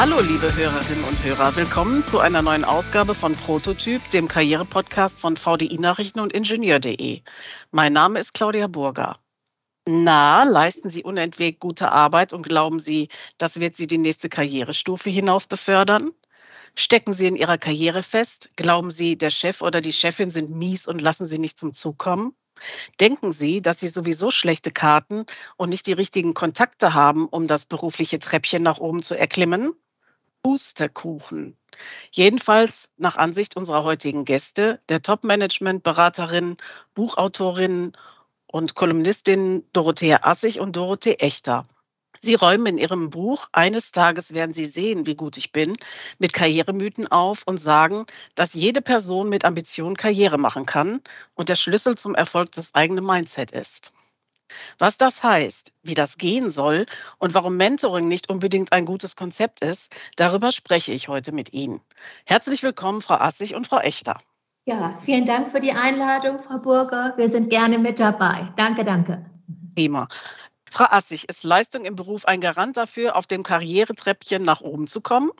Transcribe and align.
Hallo, 0.01 0.19
liebe 0.19 0.55
Hörerinnen 0.55 1.03
und 1.03 1.23
Hörer. 1.23 1.55
Willkommen 1.55 2.03
zu 2.03 2.17
einer 2.17 2.41
neuen 2.41 2.65
Ausgabe 2.65 3.13
von 3.13 3.35
Prototyp, 3.35 4.01
dem 4.09 4.27
Karrierepodcast 4.27 5.21
von 5.21 5.37
VDI 5.37 5.77
Nachrichten 5.77 6.21
und 6.21 6.33
Ingenieur.de. 6.33 7.21
Mein 7.69 7.93
Name 7.93 8.17
ist 8.17 8.33
Claudia 8.33 8.65
Burger. 8.65 9.19
Na, 9.87 10.41
leisten 10.41 10.89
Sie 10.89 11.03
unentwegt 11.03 11.59
gute 11.59 11.91
Arbeit 11.91 12.33
und 12.33 12.41
glauben 12.41 12.79
Sie, 12.79 13.09
das 13.37 13.59
wird 13.59 13.77
Sie 13.77 13.85
die 13.85 13.99
nächste 13.99 14.27
Karrierestufe 14.27 15.11
hinauf 15.11 15.47
befördern? 15.47 16.09
Stecken 16.73 17.13
Sie 17.13 17.27
in 17.27 17.35
Ihrer 17.35 17.59
Karriere 17.59 18.01
fest? 18.01 18.49
Glauben 18.55 18.89
Sie, 18.89 19.19
der 19.19 19.29
Chef 19.29 19.61
oder 19.61 19.81
die 19.81 19.93
Chefin 19.93 20.31
sind 20.31 20.49
mies 20.49 20.87
und 20.87 20.99
lassen 20.99 21.27
Sie 21.27 21.37
nicht 21.37 21.59
zum 21.59 21.73
Zug 21.73 21.99
kommen? 21.99 22.33
Denken 22.99 23.31
Sie, 23.31 23.61
dass 23.61 23.79
Sie 23.79 23.87
sowieso 23.87 24.31
schlechte 24.31 24.71
Karten 24.71 25.27
und 25.57 25.69
nicht 25.69 25.85
die 25.85 25.93
richtigen 25.93 26.33
Kontakte 26.33 26.95
haben, 26.95 27.27
um 27.27 27.45
das 27.45 27.65
berufliche 27.65 28.17
Treppchen 28.17 28.63
nach 28.63 28.79
oben 28.79 29.03
zu 29.03 29.15
erklimmen? 29.15 29.75
Pustekuchen. 30.43 31.57
Jedenfalls 32.11 32.93
nach 32.97 33.15
Ansicht 33.17 33.55
unserer 33.55 33.83
heutigen 33.83 34.25
Gäste, 34.25 34.81
der 34.89 35.01
Top-Management-Beraterin, 35.01 36.57
Buchautorin 36.93 37.93
und 38.47 38.75
Kolumnistin 38.75 39.63
Dorothea 39.73 40.19
Assig 40.23 40.59
und 40.59 40.75
Dorothee 40.75 41.15
Echter. 41.15 41.67
Sie 42.19 42.35
räumen 42.35 42.67
in 42.67 42.77
ihrem 42.77 43.09
Buch 43.09 43.47
Eines 43.51 43.91
Tages 43.91 44.33
werden 44.33 44.53
Sie 44.53 44.65
sehen, 44.65 45.07
wie 45.07 45.15
gut 45.15 45.37
ich 45.37 45.51
bin, 45.51 45.75
mit 46.19 46.33
Karrieremythen 46.33 47.07
auf 47.07 47.43
und 47.47 47.57
sagen, 47.59 48.05
dass 48.35 48.53
jede 48.53 48.81
Person 48.81 49.29
mit 49.29 49.43
Ambition 49.45 49.95
Karriere 49.95 50.37
machen 50.37 50.65
kann 50.67 51.01
und 51.33 51.49
der 51.49 51.55
Schlüssel 51.55 51.97
zum 51.97 52.13
Erfolg 52.13 52.51
das 52.51 52.75
eigene 52.75 53.01
Mindset 53.01 53.51
ist. 53.51 53.93
Was 54.79 54.97
das 54.97 55.23
heißt, 55.23 55.71
wie 55.83 55.93
das 55.93 56.17
gehen 56.17 56.49
soll 56.49 56.85
und 57.17 57.33
warum 57.33 57.57
Mentoring 57.57 58.07
nicht 58.07 58.29
unbedingt 58.29 58.73
ein 58.73 58.85
gutes 58.85 59.15
Konzept 59.15 59.63
ist, 59.63 59.95
darüber 60.15 60.51
spreche 60.51 60.91
ich 60.91 61.07
heute 61.07 61.31
mit 61.31 61.53
Ihnen. 61.53 61.81
Herzlich 62.25 62.63
willkommen, 62.63 63.01
Frau 63.01 63.15
Assig 63.15 63.55
und 63.55 63.67
Frau 63.67 63.79
Echter. 63.79 64.17
Ja, 64.65 64.97
vielen 65.03 65.25
Dank 65.25 65.51
für 65.51 65.59
die 65.59 65.71
Einladung, 65.71 66.39
Frau 66.39 66.57
Burger. 66.57 67.13
Wir 67.17 67.29
sind 67.29 67.49
gerne 67.49 67.79
mit 67.79 67.99
dabei. 67.99 68.53
Danke, 68.57 68.83
danke. 68.85 69.25
Prima. 69.75 70.07
Frau 70.69 70.85
Assig, 70.89 71.27
ist 71.27 71.43
Leistung 71.43 71.83
im 71.83 71.95
Beruf 71.95 72.25
ein 72.25 72.39
Garant 72.39 72.77
dafür, 72.77 73.15
auf 73.15 73.25
dem 73.25 73.43
Karrieretreppchen 73.43 74.43
nach 74.43 74.61
oben 74.61 74.87
zu 74.87 75.01
kommen? 75.01 75.31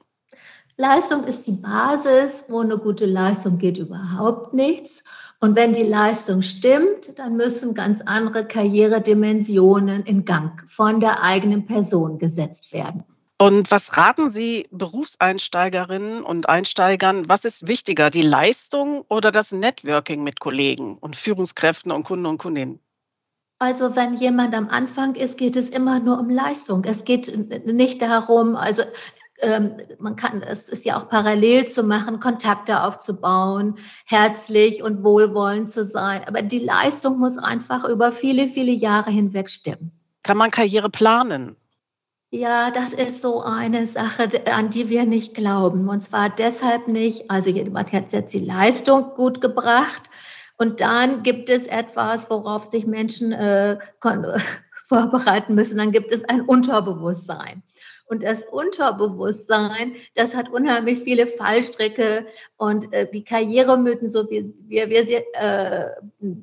Leistung 0.78 1.24
ist 1.24 1.48
die 1.48 1.54
Basis. 1.54 2.44
Ohne 2.50 2.78
gute 2.78 3.06
Leistung 3.06 3.58
geht 3.58 3.78
überhaupt 3.78 4.54
nichts. 4.54 5.04
Und 5.44 5.56
wenn 5.56 5.74
die 5.74 5.84
Leistung 5.84 6.44
stimmt, 6.44 7.18
dann 7.18 7.36
müssen 7.36 7.74
ganz 7.74 8.00
andere 8.06 8.48
Karrieredimensionen 8.48 10.04
in 10.04 10.24
Gang 10.24 10.64
von 10.70 11.00
der 11.00 11.24
eigenen 11.24 11.66
Person 11.66 12.20
gesetzt 12.20 12.72
werden. 12.72 13.04
Und 13.40 13.72
was 13.72 13.98
raten 13.98 14.30
Sie 14.30 14.68
Berufseinsteigerinnen 14.70 16.22
und 16.22 16.48
Einsteigern? 16.48 17.28
Was 17.28 17.44
ist 17.44 17.68
wichtiger, 17.68 18.12
die 18.12 18.22
Leistung 18.22 19.04
oder 19.10 19.32
das 19.32 19.52
Networking 19.52 20.24
mit 20.24 20.40
Kollegen 20.40 21.00
und 21.00 21.16
Führungskräften 21.16 21.92
und 21.92 22.04
Kunden 22.04 22.28
und 22.28 22.38
Kundinnen? 22.38 22.80
Also 23.58 23.96
wenn 23.96 24.18
jemand 24.18 24.54
am 24.54 24.70
Anfang 24.70 25.16
ist, 25.16 25.40
geht 25.40 25.56
es 25.56 25.72
immer 25.72 26.00
nur 26.00 26.20
um 26.20 26.30
Leistung. 26.30 26.84
Es 26.84 27.04
geht 27.04 27.66
nicht 27.66 28.00
darum, 28.04 28.56
also 28.56 28.84
ähm, 29.42 29.78
man 30.00 30.16
kann, 30.16 30.42
es 30.42 30.70
ist 30.70 30.86
ja 30.86 30.98
auch 30.98 31.10
parallel 31.10 31.68
zu 31.68 31.84
machen, 31.84 32.20
Kontakte 32.20 32.84
aufzubauen, 32.84 33.78
herzlich 34.06 34.84
und 34.84 35.04
wohlwollend 35.04 35.72
zu 35.72 35.84
sein. 35.84 36.24
Aber 36.28 36.42
die 36.42 36.60
Leistung 36.60 37.20
muss 37.20 37.38
einfach 37.38 37.84
über 37.84 38.12
viele, 38.12 38.48
viele 38.48 38.72
Jahre 38.72 39.12
hinweg 39.12 39.50
stimmen. 39.50 39.92
Kann 40.24 40.38
man 40.38 40.52
Karriere 40.52 40.90
planen? 40.90 41.56
Ja, 42.34 42.72
das 42.72 42.94
ist 42.94 43.22
so 43.22 43.42
eine 43.42 43.86
Sache, 43.88 44.30
an 44.46 44.70
die 44.70 44.90
wir 44.90 45.06
nicht 45.06 45.34
glauben. 45.34 45.90
Und 45.90 46.02
zwar 46.02 46.30
deshalb 46.30 46.88
nicht, 46.88 47.30
also 47.30 47.50
jemand 47.50 47.92
hat 47.92 48.14
jetzt 48.14 48.34
die 48.34 48.40
Leistung 48.40 49.16
gut 49.16 49.42
gebracht. 49.42 50.04
Und 50.58 50.80
dann 50.80 51.24
gibt 51.24 51.50
es 51.50 51.68
etwas, 51.68 52.30
worauf 52.30 52.70
sich 52.70 52.86
Menschen 52.86 53.34
äh, 53.34 53.78
vorbereiten 54.88 55.56
müssen. 55.56 55.78
Dann 55.78 55.92
gibt 55.92 56.12
es 56.12 56.24
ein 56.24 56.42
Unterbewusstsein. 56.42 57.64
Und 58.12 58.24
das 58.24 58.44
Unterbewusstsein, 58.44 59.96
das 60.16 60.36
hat 60.36 60.50
unheimlich 60.50 61.00
viele 61.00 61.28
Fallstricke 61.28 62.28
und 62.58 62.92
äh, 62.92 63.10
die 63.10 63.24
Karrieremythen, 63.24 64.10
so 64.10 64.30
wie 64.30 64.54
wir, 64.68 64.90
wir 64.90 65.06
sie 65.06 65.24
äh, 65.32 65.92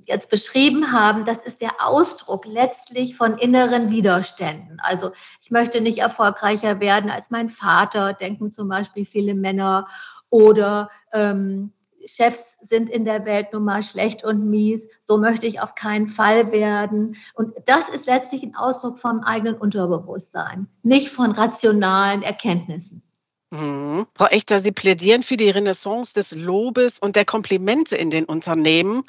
jetzt 0.07 0.31
beschrieben 0.31 0.93
haben, 0.93 1.27
das 1.27 1.43
ist 1.43 1.61
der 1.61 1.73
Ausdruck 1.87 2.47
letztlich 2.47 3.17
von 3.19 3.37
inneren 3.37 3.91
Widerständen. 3.91 4.81
Also 4.83 5.11
ich 5.43 5.51
möchte 5.51 5.83
nicht 5.83 5.99
erfolgreicher 5.99 6.81
werden 6.81 7.11
als 7.11 7.31
mein 7.31 7.51
Vater, 7.51 8.15
denken 8.15 8.51
zum 8.51 8.71
Beispiel 8.71 9.05
viele 9.05 9.35
Männer, 9.35 9.89
oder 10.31 10.91
ähm, 11.13 11.73
Chefs 12.09 12.57
sind 12.61 12.91
in 12.91 13.05
der 13.05 13.25
Welt 13.27 13.53
nun 13.53 13.65
mal 13.65 13.83
schlecht 13.83 14.25
und 14.25 14.49
mies, 14.49 14.89
so 15.03 15.19
möchte 15.19 15.47
ich 15.47 15.61
auf 15.61 15.75
keinen 15.75 16.07
Fall 16.07 16.51
werden. 16.53 17.17
Und 17.35 17.55
das 17.67 17.89
ist 17.89 18.07
letztlich 18.07 18.43
ein 18.43 18.57
Ausdruck 18.57 18.99
vom 18.99 19.21
eigenen 19.21 19.57
Unterbewusstsein, 19.57 20.69
nicht 20.83 21.11
von 21.11 21.33
rationalen 21.33 22.23
Erkenntnissen. 22.23 23.03
Mhm. 23.51 24.07
Frau 24.15 24.27
Echter, 24.27 24.59
Sie 24.59 24.73
plädieren 24.73 25.23
für 25.23 25.39
die 25.39 25.49
Renaissance 25.49 26.13
des 26.13 26.35
Lobes 26.35 26.99
und 26.99 27.17
der 27.17 27.25
Komplimente 27.25 27.97
in 27.97 28.11
den 28.11 28.27
Unternehmen 28.27 29.05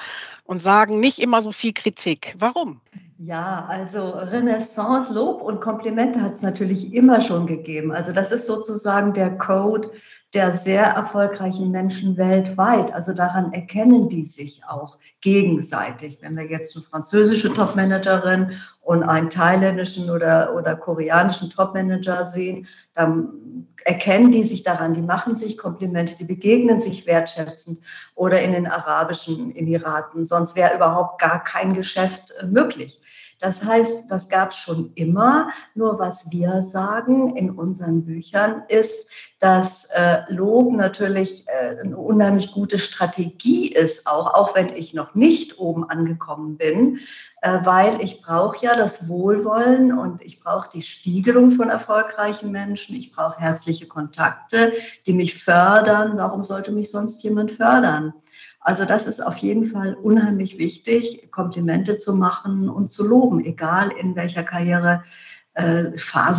und 0.46 0.62
sagen 0.62 1.00
nicht 1.00 1.20
immer 1.20 1.42
so 1.42 1.52
viel 1.52 1.74
Kritik. 1.74 2.36
Warum? 2.40 2.80
Ja, 3.18 3.66
also 3.68 4.08
Renaissance, 4.08 5.14
Lob 5.14 5.42
und 5.42 5.60
Komplimente 5.60 6.22
hat 6.22 6.34
es 6.34 6.42
natürlich 6.42 6.94
immer 6.94 7.20
schon 7.20 7.48
gegeben. 7.48 7.92
Also 7.92 8.14
das 8.14 8.32
ist 8.32 8.46
sozusagen 8.46 9.12
der 9.12 9.38
Code 9.38 9.92
der 10.34 10.54
sehr 10.54 10.84
erfolgreichen 10.84 11.72
Menschen 11.72 12.18
weltweit. 12.18 12.94
Also 12.94 13.14
daran 13.14 13.52
erkennen 13.52 14.10
die 14.10 14.24
sich 14.24 14.62
auch 14.68 15.00
gegenseitig. 15.22 16.20
Wenn 16.22 16.38
wir 16.38 16.46
jetzt 16.46 16.76
eine 16.76 16.86
französische 16.86 17.54
Topmanagerin 17.54 18.52
und 18.90 19.04
einen 19.04 19.30
thailändischen 19.30 20.10
oder, 20.10 20.56
oder 20.56 20.76
koreanischen 20.76 21.52
Topmanager 21.52 22.26
sehen, 22.26 22.66
dann 22.96 23.68
erkennen 23.86 24.32
die 24.32 24.42
sich 24.42 24.64
daran, 24.64 24.96
die 24.96 25.04
machen 25.04 25.36
sich 25.36 25.60
Komplimente, 25.60 26.18
die 26.18 26.24
begegnen 26.24 26.82
sich 26.82 27.06
wertschätzend 27.06 27.82
oder 28.16 28.42
in 28.42 28.52
den 28.52 28.66
arabischen 28.66 29.56
Emiraten. 29.56 30.26
Sonst 30.26 30.56
wäre 30.56 30.76
überhaupt 30.76 31.22
gar 31.22 31.44
kein 31.44 31.76
Geschäft 31.76 32.34
äh, 32.42 32.48
möglich. 32.48 33.00
Das 33.40 33.64
heißt, 33.64 34.06
das 34.10 34.28
gab 34.28 34.50
es 34.50 34.58
schon 34.58 34.92
immer. 34.96 35.50
Nur 35.74 35.98
was 35.98 36.32
wir 36.32 36.62
sagen 36.62 37.38
in 37.38 37.52
unseren 37.52 38.04
Büchern 38.04 38.64
ist, 38.68 39.08
dass 39.40 39.86
äh, 39.86 40.22
Lob 40.28 40.74
natürlich 40.74 41.46
äh, 41.48 41.80
eine 41.80 41.98
unheimlich 41.98 42.52
gute 42.52 42.78
Strategie 42.78 43.72
ist, 43.72 44.08
auch, 44.08 44.34
auch 44.34 44.56
wenn 44.56 44.76
ich 44.76 44.94
noch 44.94 45.16
nicht 45.16 45.58
oben 45.58 45.90
angekommen 45.90 46.58
bin, 46.58 47.00
weil 47.42 48.02
ich 48.02 48.22
brauche 48.22 48.66
ja 48.66 48.76
das 48.76 49.08
Wohlwollen 49.08 49.98
und 49.98 50.22
ich 50.22 50.40
brauche 50.40 50.70
die 50.70 50.82
Spiegelung 50.82 51.52
von 51.52 51.70
erfolgreichen 51.70 52.52
Menschen. 52.52 52.96
Ich 52.96 53.12
brauche 53.12 53.40
herzliche 53.40 53.88
Kontakte, 53.88 54.74
die 55.06 55.14
mich 55.14 55.42
fördern. 55.42 56.18
Warum 56.18 56.44
sollte 56.44 56.72
mich 56.72 56.92
sonst 56.92 57.24
jemand 57.24 57.52
fördern? 57.52 58.14
Also 58.60 58.86
das 58.86 59.08
ist 59.08 59.22
auf 59.26 59.38
jeden 59.38 59.64
Fall 59.66 59.94
unheimlich 59.96 60.58
wichtig, 60.58 61.32
Komplimente 61.32 61.98
zu 61.98 62.14
machen 62.14 62.68
und 62.68 62.90
zu 62.90 63.08
loben, 63.08 63.44
egal 63.46 63.90
in 63.92 64.16
welcher 64.16 64.44
Karrierephase 64.44 65.04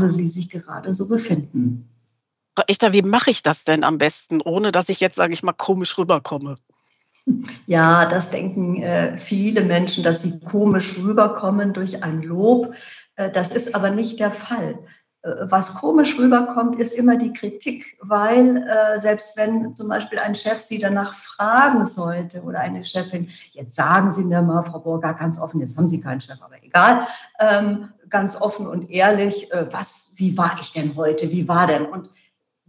äh, 0.06 0.10
Sie 0.10 0.28
sich 0.28 0.50
gerade 0.50 0.94
so 0.94 1.08
befinden. 1.08 1.88
Frau 2.54 2.64
Echter, 2.66 2.92
wie 2.92 3.02
mache 3.02 3.30
ich 3.30 3.42
das 3.42 3.64
denn 3.64 3.84
am 3.84 3.96
besten, 3.96 4.42
ohne 4.42 4.70
dass 4.70 4.90
ich 4.90 5.00
jetzt, 5.00 5.16
sage 5.16 5.32
ich 5.32 5.42
mal, 5.42 5.54
komisch 5.54 5.96
rüberkomme? 5.96 6.56
Ja, 7.66 8.06
das 8.06 8.30
denken 8.30 8.82
äh, 8.82 9.16
viele 9.16 9.62
Menschen, 9.62 10.04
dass 10.04 10.22
sie 10.22 10.40
komisch 10.40 10.98
rüberkommen 10.98 11.72
durch 11.72 12.02
ein 12.02 12.22
Lob. 12.22 12.74
Äh, 13.16 13.30
das 13.30 13.52
ist 13.52 13.74
aber 13.74 13.90
nicht 13.90 14.20
der 14.20 14.30
Fall. 14.30 14.78
Äh, 15.22 15.30
was 15.50 15.74
komisch 15.74 16.18
rüberkommt, 16.18 16.80
ist 16.80 16.92
immer 16.92 17.16
die 17.16 17.32
Kritik, 17.32 17.96
weil 18.02 18.56
äh, 18.56 19.00
selbst 19.00 19.36
wenn 19.36 19.74
zum 19.74 19.88
Beispiel 19.88 20.18
ein 20.18 20.34
Chef 20.34 20.58
Sie 20.58 20.78
danach 20.78 21.14
fragen 21.14 21.84
sollte 21.84 22.42
oder 22.42 22.60
eine 22.60 22.84
Chefin, 22.84 23.28
jetzt 23.52 23.74
sagen 23.76 24.10
Sie 24.10 24.24
mir 24.24 24.42
mal, 24.42 24.62
Frau 24.62 24.78
Burger, 24.78 25.14
ganz 25.14 25.38
offen, 25.38 25.60
jetzt 25.60 25.76
haben 25.76 25.88
Sie 25.88 26.00
keinen 26.00 26.20
Chef, 26.20 26.40
aber 26.40 26.62
egal, 26.62 27.06
ähm, 27.38 27.90
ganz 28.08 28.40
offen 28.40 28.66
und 28.66 28.90
ehrlich, 28.90 29.52
äh, 29.52 29.66
was, 29.70 30.10
wie 30.14 30.36
war 30.38 30.56
ich 30.60 30.72
denn 30.72 30.96
heute, 30.96 31.30
wie 31.30 31.46
war 31.46 31.66
denn? 31.66 31.86
Und 31.86 32.10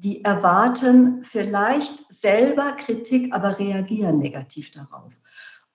die 0.04 0.26
erwarten 0.26 1.24
vielleicht 1.24 2.12
selber 2.12 2.72
Kritik, 2.72 3.36
aber 3.36 3.60
reagieren 3.60 4.18
negativ 4.18 4.72
darauf. 4.72 5.14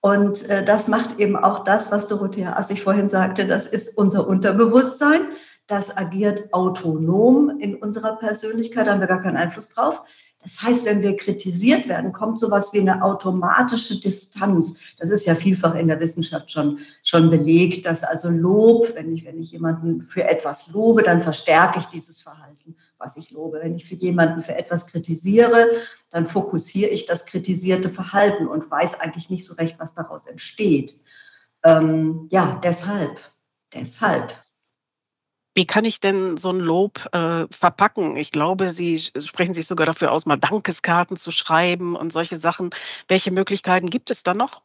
Und 0.01 0.47
äh, 0.49 0.63
das 0.63 0.87
macht 0.89 1.19
eben 1.19 1.37
auch 1.37 1.63
das, 1.63 1.91
was 1.91 2.07
Dorothea 2.07 2.53
Assig 2.57 2.83
vorhin 2.83 3.07
sagte, 3.07 3.47
das 3.47 3.67
ist 3.67 3.97
unser 3.97 4.27
Unterbewusstsein. 4.27 5.29
Das 5.65 5.95
agiert 5.95 6.53
autonom 6.53 7.57
in 7.59 7.75
unserer 7.75 8.17
Persönlichkeit, 8.17 8.87
da 8.87 8.91
haben 8.91 8.99
wir 8.99 9.07
gar 9.07 9.21
keinen 9.21 9.37
Einfluss 9.37 9.69
drauf. 9.69 10.03
Das 10.47 10.61
heißt, 10.61 10.85
wenn 10.85 11.01
wir 11.01 11.17
kritisiert 11.17 11.89
werden, 11.89 12.13
kommt 12.13 12.39
sowas 12.39 12.71
wie 12.71 12.79
eine 12.79 13.03
automatische 13.03 13.99
Distanz. 13.99 14.73
Das 14.97 15.09
ist 15.09 15.25
ja 15.25 15.35
vielfach 15.35 15.75
in 15.75 15.87
der 15.87 15.99
Wissenschaft 15.99 16.49
schon, 16.49 16.79
schon 17.03 17.29
belegt, 17.29 17.85
dass 17.85 18.05
also 18.05 18.29
Lob, 18.29 18.87
wenn 18.95 19.13
ich, 19.13 19.25
wenn 19.25 19.37
ich 19.41 19.51
jemanden 19.51 20.03
für 20.03 20.23
etwas 20.23 20.71
lobe, 20.71 21.03
dann 21.03 21.21
verstärke 21.21 21.79
ich 21.79 21.87
dieses 21.87 22.21
Verhalten 22.21 22.77
was 22.97 23.15
ich 23.15 23.29
lobe. 23.29 23.59
Wenn 23.61 23.75
ich 23.75 23.85
für 23.85 23.93
jemanden 23.93 24.41
für 24.41 24.55
etwas 24.55 24.87
kritisiere, 24.87 25.67
dann 26.09 26.25
fokussiere 26.25 26.89
ich 26.89 27.05
das 27.05 27.27
kritisierte 27.27 27.89
Verhalten 27.89 28.47
und 28.47 28.71
weiß 28.71 28.99
eigentlich 29.01 29.29
nicht 29.29 29.45
so 29.45 29.53
recht, 29.53 29.79
was 29.79 29.93
daraus 29.93 30.25
entsteht. 30.25 30.99
Ähm, 31.63 32.27
ja, 32.31 32.59
deshalb, 32.63 33.19
deshalb. 33.71 34.33
Wie 35.57 35.65
kann 35.65 35.85
ich 35.85 35.99
denn 35.99 36.37
so 36.37 36.51
ein 36.51 36.59
Lob 36.59 37.09
äh, 37.13 37.47
verpacken? 37.49 38.15
Ich 38.15 38.31
glaube, 38.31 38.69
Sie 38.69 38.99
sprechen 38.99 39.55
sich 39.55 39.65
sogar 39.65 39.87
dafür 39.87 40.11
aus, 40.11 40.27
mal 40.27 40.37
Dankeskarten 40.37 41.17
zu 41.17 41.31
schreiben 41.31 41.95
und 41.95 42.13
solche 42.13 42.37
Sachen. 42.37 42.69
Welche 43.07 43.31
Möglichkeiten 43.31 43.89
gibt 43.89 44.11
es 44.11 44.21
da 44.21 44.35
noch? 44.35 44.61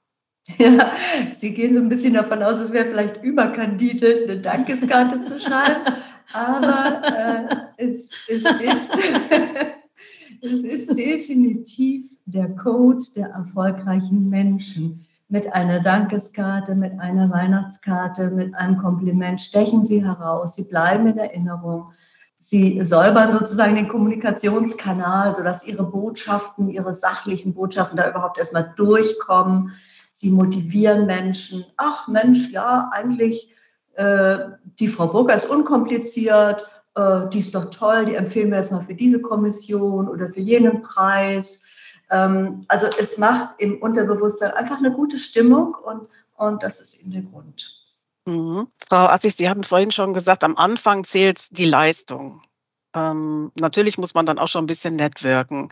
Ja, 0.59 0.93
Sie 1.31 1.55
gehen 1.55 1.73
so 1.73 1.81
ein 1.81 1.89
bisschen 1.89 2.13
davon 2.13 2.43
aus, 2.43 2.59
es 2.59 2.73
wäre 2.73 2.85
vielleicht 2.85 3.23
überkandidelt, 3.23 4.29
eine 4.29 4.43
Dankeskarte 4.43 5.23
zu 5.23 5.41
schreiben. 5.41 5.95
Aber 6.35 7.71
äh, 7.79 7.85
es, 7.85 8.11
es, 8.29 8.45
ist, 8.45 8.91
es 10.43 10.63
ist 10.63 10.99
definitiv 10.99 12.05
der 12.27 12.51
Code 12.57 13.03
der 13.17 13.29
erfolgreichen 13.29 14.29
Menschen. 14.29 15.03
Mit 15.33 15.51
einer 15.55 15.81
Dankeskarte, 15.81 16.75
mit 16.75 17.01
einer 17.01 17.31
Weihnachtskarte, 17.31 18.31
mit 18.33 18.55
einem 18.55 18.77
Kompliment 18.77 19.41
stechen 19.41 19.83
sie 19.83 20.05
heraus, 20.05 20.57
sie 20.57 20.65
bleiben 20.65 21.07
in 21.07 21.17
Erinnerung. 21.17 21.91
Sie 22.37 22.79
säubern 22.83 23.33
sozusagen 23.33 23.77
den 23.77 23.89
Kommunikationskanal, 23.89 25.35
sodass 25.35 25.65
ihre 25.67 25.85
Botschaften, 25.85 26.69
ihre 26.69 26.93
sachlichen 26.93 27.55
Botschaften 27.55 27.97
da 27.97 28.11
überhaupt 28.11 28.37
erstmal 28.37 28.75
durchkommen. 28.77 29.73
Sie 30.11 30.29
motivieren 30.29 31.07
Menschen. 31.07 31.65
Ach 31.79 32.09
Mensch, 32.09 32.51
ja, 32.51 32.91
eigentlich 32.93 33.49
äh, 33.95 34.37
die 34.81 34.89
Frau 34.89 35.07
Burger 35.07 35.35
ist 35.35 35.47
unkompliziert, 35.47 36.67
äh, 36.95 37.21
die 37.33 37.39
ist 37.39 37.55
doch 37.55 37.71
toll, 37.71 38.05
die 38.05 38.17
empfehlen 38.17 38.51
wir 38.51 38.59
erstmal 38.59 38.83
für 38.83 38.95
diese 38.95 39.23
Kommission 39.23 40.11
oder 40.11 40.29
für 40.29 40.41
jenen 40.41 40.83
Preis. 40.83 41.65
Ähm, 42.11 42.65
also 42.69 42.89
es 42.99 43.19
macht 43.19 43.55
im 43.59 43.81
Unterbewusstsein 43.81 44.53
einfach 44.53 44.79
eine 44.79 44.93
gute 44.93 45.19
Stimmung 45.19 45.75
und, 45.75 46.09
und 46.37 46.63
das 46.63 46.81
ist 46.81 47.01
eben 47.01 47.13
der 47.13 47.23
Grund. 47.23 47.83
Mhm. 48.27 48.69
Frau 48.89 49.07
Assig, 49.07 49.35
Sie 49.35 49.49
haben 49.49 49.65
vorhin 49.65 49.91
schon 49.91 50.15
gesagt, 50.15 50.45
am 50.45 50.57
Anfang 50.57 51.05
zählt 51.05 51.57
die 51.57 51.65
Leistung. 51.65 52.43
Ähm, 52.95 53.51
natürlich 53.59 53.99
muss 53.99 54.15
man 54.15 54.27
dann 54.27 54.39
auch 54.39 54.49
schon 54.49 54.65
ein 54.65 54.69
bisschen 54.69 54.97
networken. 54.97 55.69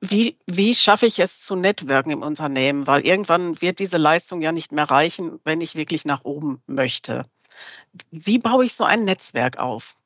Wie, 0.00 0.38
wie 0.46 0.74
schaffe 0.74 1.06
ich 1.06 1.18
es 1.18 1.40
zu 1.40 1.56
networken 1.56 2.10
im 2.10 2.22
Unternehmen? 2.22 2.86
Weil 2.86 3.06
irgendwann 3.06 3.60
wird 3.60 3.78
diese 3.78 3.98
Leistung 3.98 4.40
ja 4.40 4.50
nicht 4.50 4.72
mehr 4.72 4.90
reichen, 4.90 5.40
wenn 5.44 5.60
ich 5.60 5.76
wirklich 5.76 6.04
nach 6.04 6.24
oben 6.24 6.62
möchte. 6.66 7.22
Wie 8.10 8.38
baue 8.38 8.64
ich 8.64 8.74
so 8.74 8.84
ein 8.84 9.04
Netzwerk 9.04 9.58
auf? 9.58 9.96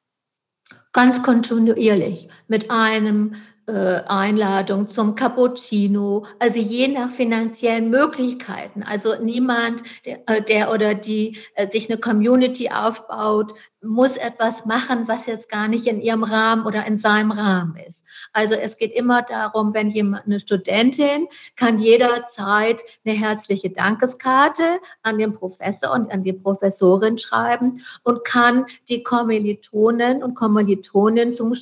Ganz 0.92 1.22
kontinuierlich 1.22 2.28
mit 2.48 2.70
einem 2.70 3.36
Einladung 3.72 4.88
zum 4.88 5.14
Cappuccino, 5.14 6.26
also 6.38 6.61
je 6.61 6.88
nach 6.88 7.11
finanziellen 7.11 7.88
Möglichkeiten. 7.88 8.82
Also 8.82 9.14
niemand, 9.22 9.82
der, 10.05 10.20
äh, 10.28 10.43
der 10.43 10.70
oder 10.72 10.94
die 10.94 11.38
äh, 11.55 11.69
sich 11.70 11.88
eine 11.88 11.99
Community 11.99 12.69
aufbaut, 12.70 13.55
muss 13.84 14.16
etwas 14.16 14.64
machen, 14.64 15.06
was 15.06 15.26
jetzt 15.26 15.50
gar 15.50 15.69
nicht 15.69 15.87
in 15.87 16.00
ihrem 16.00 16.25
Rahmen 16.25 16.64
oder 16.66 16.87
in 16.87 16.96
seinem 16.96 17.31
Rahmen 17.31 17.76
ist. 17.76 18.05
Also 18.32 18.55
es 18.55 18.76
geht 18.76 18.93
immer 18.93 19.22
darum, 19.22 19.75
wenn 19.75 19.90
jemand, 19.90 20.25
eine 20.25 20.40
Studentin 20.40 21.28
kann 21.56 21.78
jederzeit 21.78 22.82
eine 23.05 23.14
herzliche 23.14 23.70
Dankeskarte 23.70 24.81
an 25.02 25.19
den 25.19 25.32
Professor 25.32 25.93
und 25.93 26.10
an 26.10 26.22
die 26.22 26.32
Professorin 26.32 27.19
schreiben 27.19 27.82
und 28.02 28.25
kann 28.25 28.67
die 28.88 29.02
Kommilitonen 29.02 30.22
und 30.22 30.34
Kommilitonen 30.34 31.32
zum, 31.32 31.52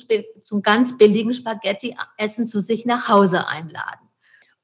zum 0.41 0.61
ganz 0.61 0.97
billigen 0.97 1.33
Spaghetti-Essen 1.93 2.47
zu 2.47 2.61
sich 2.61 2.85
nach 2.85 3.09
Hause 3.09 3.47
einladen. 3.47 4.09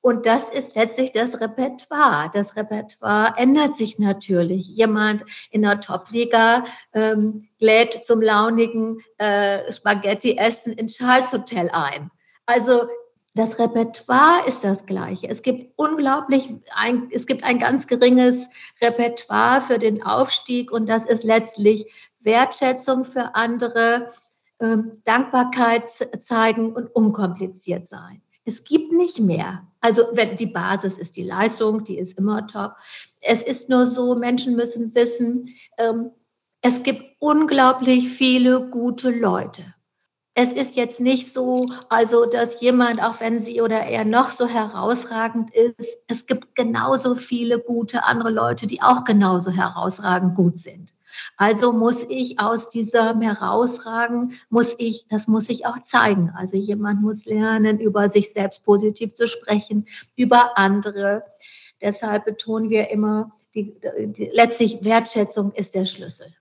Und 0.01 0.25
das 0.25 0.47
ist 0.47 0.75
letztlich 0.75 1.11
das 1.11 1.41
Repertoire. 1.41 2.31
Das 2.33 2.55
Repertoire 2.55 3.33
ändert 3.37 3.75
sich 3.75 3.99
natürlich. 3.99 4.69
Jemand 4.69 5.25
in 5.51 5.63
der 5.63 5.81
Top-Liga 5.81 6.63
ähm, 6.93 7.49
lädt 7.59 8.05
zum 8.05 8.21
launigen 8.21 8.99
äh, 9.17 9.71
Spaghetti-Essen 9.73 10.73
in 10.73 10.87
Charles 10.87 11.33
Hotel 11.33 11.69
ein. 11.71 12.11
Also 12.45 12.83
das 13.35 13.59
Repertoire 13.59 14.47
ist 14.47 14.63
das 14.63 14.85
gleiche. 14.85 15.27
Es 15.27 15.41
gibt 15.41 15.73
unglaublich, 15.77 16.49
ein, 16.75 17.09
es 17.11 17.25
gibt 17.25 17.43
ein 17.43 17.59
ganz 17.59 17.85
geringes 17.85 18.49
Repertoire 18.81 19.61
für 19.61 19.79
den 19.79 20.01
Aufstieg 20.03 20.71
und 20.71 20.87
das 20.87 21.05
ist 21.05 21.25
letztlich 21.25 21.91
Wertschätzung 22.21 23.05
für 23.05 23.35
andere, 23.35 24.11
ähm, 24.59 24.91
Dankbarkeit 25.05 25.89
zeigen 26.19 26.73
und 26.73 26.93
unkompliziert 26.95 27.87
sein. 27.87 28.21
Es 28.45 28.63
gibt 28.63 28.91
nicht 28.91 29.19
mehr. 29.19 29.67
Also 29.81 30.03
wenn 30.13 30.35
die 30.35 30.47
Basis 30.47 30.97
ist 30.97 31.15
die 31.17 31.23
Leistung, 31.23 31.83
die 31.83 31.97
ist 31.97 32.17
immer 32.17 32.47
top. 32.47 32.73
Es 33.21 33.43
ist 33.43 33.69
nur 33.69 33.85
so, 33.85 34.15
Menschen 34.15 34.55
müssen 34.55 34.95
wissen, 34.95 35.49
ähm, 35.77 36.11
es 36.61 36.83
gibt 36.83 37.03
unglaublich 37.19 38.09
viele 38.09 38.69
gute 38.69 39.11
Leute. 39.11 39.63
Es 40.33 40.53
ist 40.53 40.75
jetzt 40.75 40.99
nicht 40.99 41.33
so, 41.33 41.65
also 41.89 42.25
dass 42.25 42.61
jemand, 42.61 43.01
auch 43.01 43.19
wenn 43.19 43.39
sie 43.39 43.61
oder 43.61 43.81
er 43.81 44.05
noch 44.05 44.31
so 44.31 44.47
herausragend 44.47 45.53
ist, 45.53 45.97
es 46.07 46.25
gibt 46.25 46.55
genauso 46.55 47.15
viele 47.15 47.59
gute 47.59 48.03
andere 48.05 48.29
Leute, 48.29 48.67
die 48.67 48.81
auch 48.81 49.03
genauso 49.03 49.51
herausragend 49.51 50.35
gut 50.35 50.59
sind. 50.59 50.93
Also 51.37 51.71
muss 51.71 52.05
ich 52.09 52.39
aus 52.39 52.69
diesem 52.69 53.21
herausragen, 53.21 54.33
muss 54.49 54.75
ich, 54.77 55.05
das 55.09 55.27
muss 55.27 55.49
ich 55.49 55.65
auch 55.65 55.79
zeigen. 55.79 56.31
Also 56.35 56.57
jemand 56.57 57.01
muss 57.01 57.25
lernen, 57.25 57.79
über 57.79 58.09
sich 58.09 58.33
selbst 58.33 58.63
positiv 58.63 59.13
zu 59.13 59.27
sprechen, 59.27 59.87
über 60.15 60.57
andere. 60.57 61.23
Deshalb 61.81 62.25
betonen 62.25 62.69
wir 62.69 62.89
immer, 62.89 63.31
die, 63.55 63.75
die, 64.07 64.29
letztlich 64.33 64.83
Wertschätzung 64.83 65.51
ist 65.53 65.75
der 65.75 65.85
Schlüssel 65.85 66.33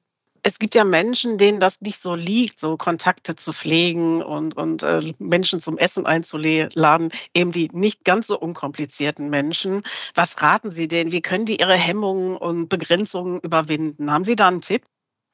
es 0.42 0.59
gibt 0.59 0.75
ja 0.75 0.85
Menschen, 0.85 1.38
denen 1.38 1.61
das 1.61 1.80
nicht 1.80 1.99
so 1.99 2.14
liegt, 2.14 2.61
so 2.61 2.76
Kontakte 2.76 3.37
zu 3.37 3.52
pflegen 3.52 4.23
und, 4.23 4.57
und 4.57 4.83
äh, 4.83 5.12
Menschen 5.18 5.61
zum 5.61 5.78
Essen 5.78 6.07
einzuladen, 6.07 7.11
eben 7.35 7.52
die 7.52 7.68
nicht 7.73 8.04
ganz 8.04 8.26
so 8.28 8.38
unkomplizierten 8.38 9.30
Menschen. 9.30 9.83
Was 10.14 10.40
raten 10.42 10.71
Sie 10.71 10.88
denen? 10.88 11.12
Wie 11.12 11.23
können 11.23 11.47
die 11.47 11.61
ihre 11.61 11.76
Hemmungen 11.76 12.37
und 12.37 12.68
Begrenzungen 12.68 13.40
überwinden? 13.40 14.12
Haben 14.12 14.25
Sie 14.25 14.37
da 14.37 14.49
einen 14.49 14.61
Tipp? 14.61 14.85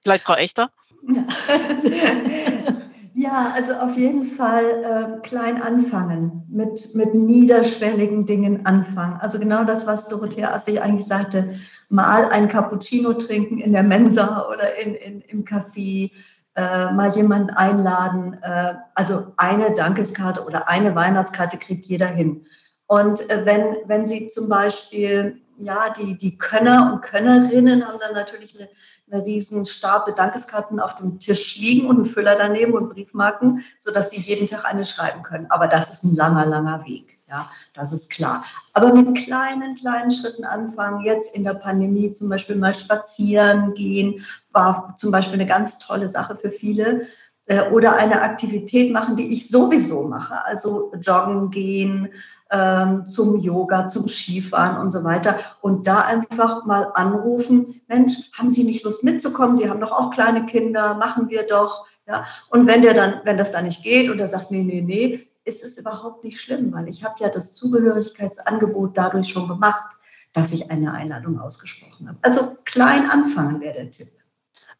Vielleicht 0.02 0.24
Frau 0.24 0.34
Echter? 0.34 0.70
Ja. 1.08 1.26
Ja, 3.16 3.52
also 3.54 3.74
auf 3.74 3.96
jeden 3.96 4.24
Fall 4.24 4.64
äh, 4.64 5.20
klein 5.20 5.62
anfangen, 5.62 6.42
mit, 6.48 6.96
mit 6.96 7.14
niederschwelligen 7.14 8.26
Dingen 8.26 8.66
anfangen. 8.66 9.20
Also 9.20 9.38
genau 9.38 9.62
das, 9.62 9.86
was 9.86 10.08
Dorothea 10.08 10.52
Assig 10.52 10.82
eigentlich 10.82 11.06
sagte, 11.06 11.54
mal 11.88 12.26
ein 12.30 12.48
Cappuccino 12.48 13.12
trinken 13.12 13.58
in 13.58 13.72
der 13.72 13.84
Mensa 13.84 14.48
oder 14.48 14.76
in, 14.80 14.96
in, 14.96 15.20
im 15.20 15.44
Café, 15.44 16.10
äh, 16.56 16.92
mal 16.92 17.14
jemanden 17.14 17.50
einladen. 17.50 18.36
Äh, 18.42 18.74
also 18.96 19.28
eine 19.36 19.72
Dankeskarte 19.72 20.44
oder 20.44 20.68
eine 20.68 20.96
Weihnachtskarte 20.96 21.56
kriegt 21.56 21.86
jeder 21.86 22.08
hin. 22.08 22.42
Und 22.88 23.30
äh, 23.30 23.46
wenn, 23.46 23.76
wenn 23.86 24.06
Sie 24.06 24.26
zum 24.26 24.48
Beispiel, 24.48 25.40
ja, 25.58 25.90
die, 25.90 26.16
die 26.16 26.36
Könner 26.38 26.92
und 26.92 27.02
Könnerinnen 27.02 27.86
haben 27.86 27.98
dann 28.00 28.14
natürlich 28.14 28.58
eine 28.58 28.68
eine 29.10 29.24
riesen 29.24 29.66
Stapel 29.66 30.14
Dankeskarten 30.14 30.80
auf 30.80 30.94
dem 30.94 31.18
Tisch 31.18 31.56
liegen 31.56 31.86
und 31.86 31.96
einen 31.96 32.04
Füller 32.04 32.36
daneben 32.36 32.72
und 32.72 32.90
Briefmarken, 32.90 33.62
sodass 33.78 34.10
die 34.10 34.20
jeden 34.20 34.46
Tag 34.46 34.64
eine 34.64 34.84
schreiben 34.84 35.22
können. 35.22 35.46
Aber 35.50 35.66
das 35.66 35.92
ist 35.92 36.04
ein 36.04 36.14
langer, 36.14 36.46
langer 36.46 36.84
Weg. 36.86 37.18
Ja, 37.28 37.50
das 37.74 37.92
ist 37.92 38.10
klar. 38.10 38.44
Aber 38.72 38.92
mit 38.92 39.16
kleinen, 39.16 39.74
kleinen 39.74 40.10
Schritten 40.10 40.44
anfangen. 40.44 41.04
Jetzt 41.04 41.34
in 41.34 41.44
der 41.44 41.54
Pandemie 41.54 42.12
zum 42.12 42.28
Beispiel 42.28 42.56
mal 42.56 42.74
spazieren 42.74 43.74
gehen, 43.74 44.24
war 44.52 44.94
zum 44.96 45.10
Beispiel 45.10 45.34
eine 45.34 45.46
ganz 45.46 45.78
tolle 45.78 46.08
Sache 46.08 46.36
für 46.36 46.50
viele. 46.50 47.06
Äh, 47.46 47.70
oder 47.70 47.96
eine 47.96 48.22
Aktivität 48.22 48.92
machen, 48.92 49.16
die 49.16 49.34
ich 49.34 49.48
sowieso 49.48 50.04
mache. 50.04 50.44
Also 50.44 50.92
joggen 51.00 51.50
gehen, 51.50 52.08
ähm, 52.54 53.06
zum 53.06 53.40
Yoga, 53.40 53.88
zum 53.88 54.08
Skifahren 54.08 54.80
und 54.80 54.92
so 54.92 55.02
weiter. 55.02 55.38
Und 55.60 55.86
da 55.86 56.02
einfach 56.02 56.64
mal 56.64 56.92
anrufen, 56.94 57.80
Mensch, 57.88 58.30
haben 58.32 58.50
Sie 58.50 58.64
nicht 58.64 58.84
Lust 58.84 59.02
mitzukommen? 59.02 59.56
Sie 59.56 59.68
haben 59.68 59.80
doch 59.80 59.90
auch 59.90 60.10
kleine 60.10 60.46
Kinder, 60.46 60.94
machen 60.94 61.28
wir 61.28 61.46
doch. 61.46 61.86
Ja? 62.06 62.24
Und 62.50 62.68
wenn 62.68 62.82
der 62.82 62.94
dann, 62.94 63.20
wenn 63.24 63.38
das 63.38 63.50
dann 63.50 63.64
nicht 63.64 63.82
geht 63.82 64.08
und 64.08 64.20
er 64.20 64.28
sagt, 64.28 64.50
nee, 64.50 64.62
nee, 64.62 64.82
nee, 64.82 65.26
ist 65.44 65.64
es 65.64 65.76
überhaupt 65.76 66.22
nicht 66.22 66.40
schlimm, 66.40 66.72
weil 66.72 66.88
ich 66.88 67.02
habe 67.04 67.16
ja 67.18 67.28
das 67.28 67.54
Zugehörigkeitsangebot 67.54 68.96
dadurch 68.96 69.28
schon 69.28 69.48
gemacht, 69.48 69.98
dass 70.32 70.52
ich 70.52 70.70
eine 70.70 70.92
Einladung 70.92 71.38
ausgesprochen 71.40 72.08
habe. 72.08 72.18
Also 72.22 72.56
klein 72.64 73.10
anfangen 73.10 73.60
wäre 73.60 73.74
der 73.74 73.90
Tipp. 73.90 74.08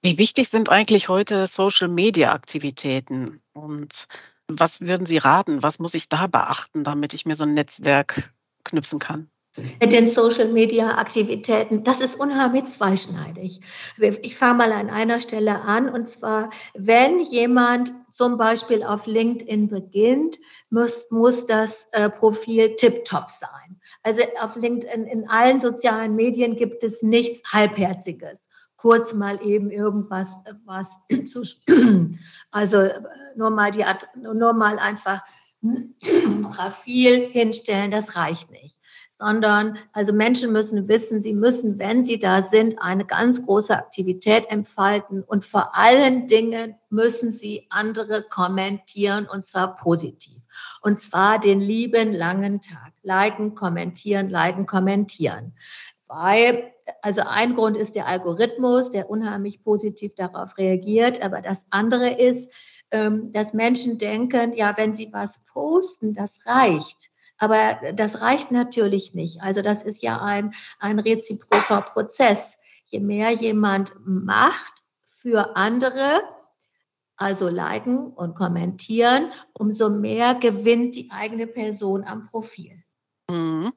Wie 0.01 0.19
wichtig 0.19 0.49
sind 0.49 0.71
eigentlich 0.71 1.09
heute 1.09 1.47
Social-Media-Aktivitäten 1.47 3.41
und 3.53 4.07
was 4.49 4.81
würden 4.81 5.07
Sie 5.07 5.19
raten? 5.19 5.63
Was 5.63 5.79
muss 5.79 5.95
ich 5.95 6.09
da 6.09 6.27
beachten, 6.27 6.85
damit 6.85 7.15
ich 7.15 7.27
mir 7.27 7.35
so 7.35 7.45
ein 7.45 7.55
Netzwerk 7.55 8.31
knüpfen 8.65 8.99
kann? 8.99 9.31
Mit 9.57 9.93
den 9.93 10.09
Social-Media-Aktivitäten, 10.09 11.85
das 11.85 12.01
ist 12.01 12.19
unheimlich 12.19 12.65
zweischneidig. 12.65 13.61
Ich 14.23 14.37
fange 14.37 14.55
mal 14.55 14.73
an 14.73 14.91
einer 14.91 15.21
Stelle 15.21 15.61
an, 15.61 15.89
und 15.89 16.09
zwar, 16.09 16.51
wenn 16.75 17.21
jemand 17.21 17.93
zum 18.11 18.37
Beispiel 18.37 18.83
auf 18.83 19.07
LinkedIn 19.07 19.69
beginnt, 19.69 20.41
muss, 20.71 21.07
muss 21.11 21.47
das 21.47 21.87
äh, 21.93 22.11
Profil 22.11 22.75
tiptop 22.75 23.31
sein. 23.31 23.81
Also 24.03 24.23
auf 24.41 24.57
LinkedIn, 24.57 25.05
in 25.05 25.29
allen 25.29 25.61
sozialen 25.61 26.17
Medien 26.17 26.57
gibt 26.57 26.83
es 26.83 27.03
nichts 27.03 27.53
Halbherziges 27.53 28.49
kurz 28.85 29.15
mal 29.15 29.41
eben 29.43 29.71
irgendwas 29.71 30.37
was 30.67 31.01
zu, 31.25 31.43
also 32.51 32.87
nur 33.35 33.49
mal 33.49 33.71
die, 33.71 33.83
nur 34.21 34.53
mal 34.53 34.79
einfach 34.79 35.23
Profil 36.53 37.27
hinstellen, 37.31 37.91
das 37.91 38.15
reicht 38.15 38.51
nicht. 38.51 38.79
Sondern, 39.11 39.79
also 39.95 40.13
Menschen 40.13 40.53
müssen 40.53 40.87
wissen, 40.87 41.23
sie 41.23 41.33
müssen, 41.33 41.79
wenn 41.79 42.05
sie 42.05 42.19
da 42.19 42.43
sind, 42.43 42.79
eine 42.79 43.07
ganz 43.07 43.47
große 43.47 43.75
Aktivität 43.75 44.51
entfalten 44.51 45.23
und 45.23 45.47
vor 45.47 45.75
allen 45.75 46.27
Dingen 46.27 46.75
müssen 46.91 47.33
sie 47.33 47.67
andere 47.71 48.23
kommentieren 48.29 49.27
und 49.27 49.47
zwar 49.47 49.77
positiv. 49.77 50.43
Und 50.83 51.01
zwar 51.01 51.39
den 51.39 51.63
lieben 51.63 52.13
langen 52.13 52.61
Tag. 52.61 52.93
Liken, 53.03 53.55
kommentieren, 53.55 54.29
liken, 54.29 54.67
kommentieren. 54.67 55.55
Weil 56.07 56.74
also 57.03 57.23
ein 57.23 57.55
Grund 57.55 57.77
ist 57.77 57.95
der 57.95 58.07
Algorithmus, 58.07 58.91
der 58.91 59.11
unheimlich 59.11 59.63
positiv 59.63 60.15
darauf 60.15 60.59
reagiert. 60.59 61.23
Aber 61.23 61.41
das 61.41 61.67
andere 61.71 62.11
ist, 62.11 62.53
ähm, 62.91 63.33
dass 63.33 63.55
Menschen 63.55 63.99
denken, 63.99 64.53
ja, 64.53 64.77
wenn 64.77 64.95
sie 64.95 65.13
was 65.13 65.43
posten, 65.45 66.15
das 66.15 66.47
reicht. 66.47 67.11
Aber 67.39 67.79
das 67.95 68.23
reicht 68.23 68.51
natürlich 68.51 69.15
nicht. 69.15 69.43
Also 69.43 69.63
das 69.63 69.83
ist 69.83 70.03
ja 70.03 70.21
ein, 70.21 70.55
ein 70.79 70.99
reziproker 70.99 71.83
Prozess. 71.83 72.59
Je 72.87 73.01
mehr 73.01 73.31
jemand 73.31 73.93
macht 74.05 74.83
für 75.15 75.57
andere, 75.57 76.23
also 77.17 77.49
liken 77.49 78.13
und 78.13 78.35
kommentieren, 78.35 79.33
umso 79.53 79.89
mehr 79.89 80.35
gewinnt 80.35 80.95
die 80.97 81.11
eigene 81.11 81.47
Person 81.47 82.05
am 82.05 82.27
Profil. 82.27 82.83
Mhm. 83.31 83.73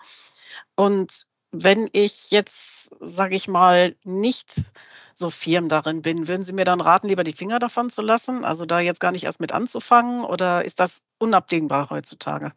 Und 0.75 1.26
wenn 1.51 1.89
ich 1.93 2.31
jetzt, 2.31 2.91
sage 2.99 3.35
ich 3.35 3.47
mal, 3.47 3.95
nicht 4.03 4.61
so 5.13 5.29
firm 5.29 5.69
darin 5.69 6.01
bin, 6.01 6.27
würden 6.27 6.43
Sie 6.43 6.53
mir 6.53 6.65
dann 6.65 6.81
raten, 6.81 7.07
lieber 7.07 7.23
die 7.23 7.33
Finger 7.33 7.59
davon 7.59 7.89
zu 7.89 8.01
lassen? 8.01 8.45
Also 8.45 8.65
da 8.65 8.79
jetzt 8.79 8.99
gar 8.99 9.11
nicht 9.11 9.23
erst 9.23 9.39
mit 9.39 9.51
anzufangen 9.51 10.23
oder 10.23 10.63
ist 10.63 10.79
das 10.79 11.03
unabdingbar 11.17 11.89
heutzutage? 11.89 12.51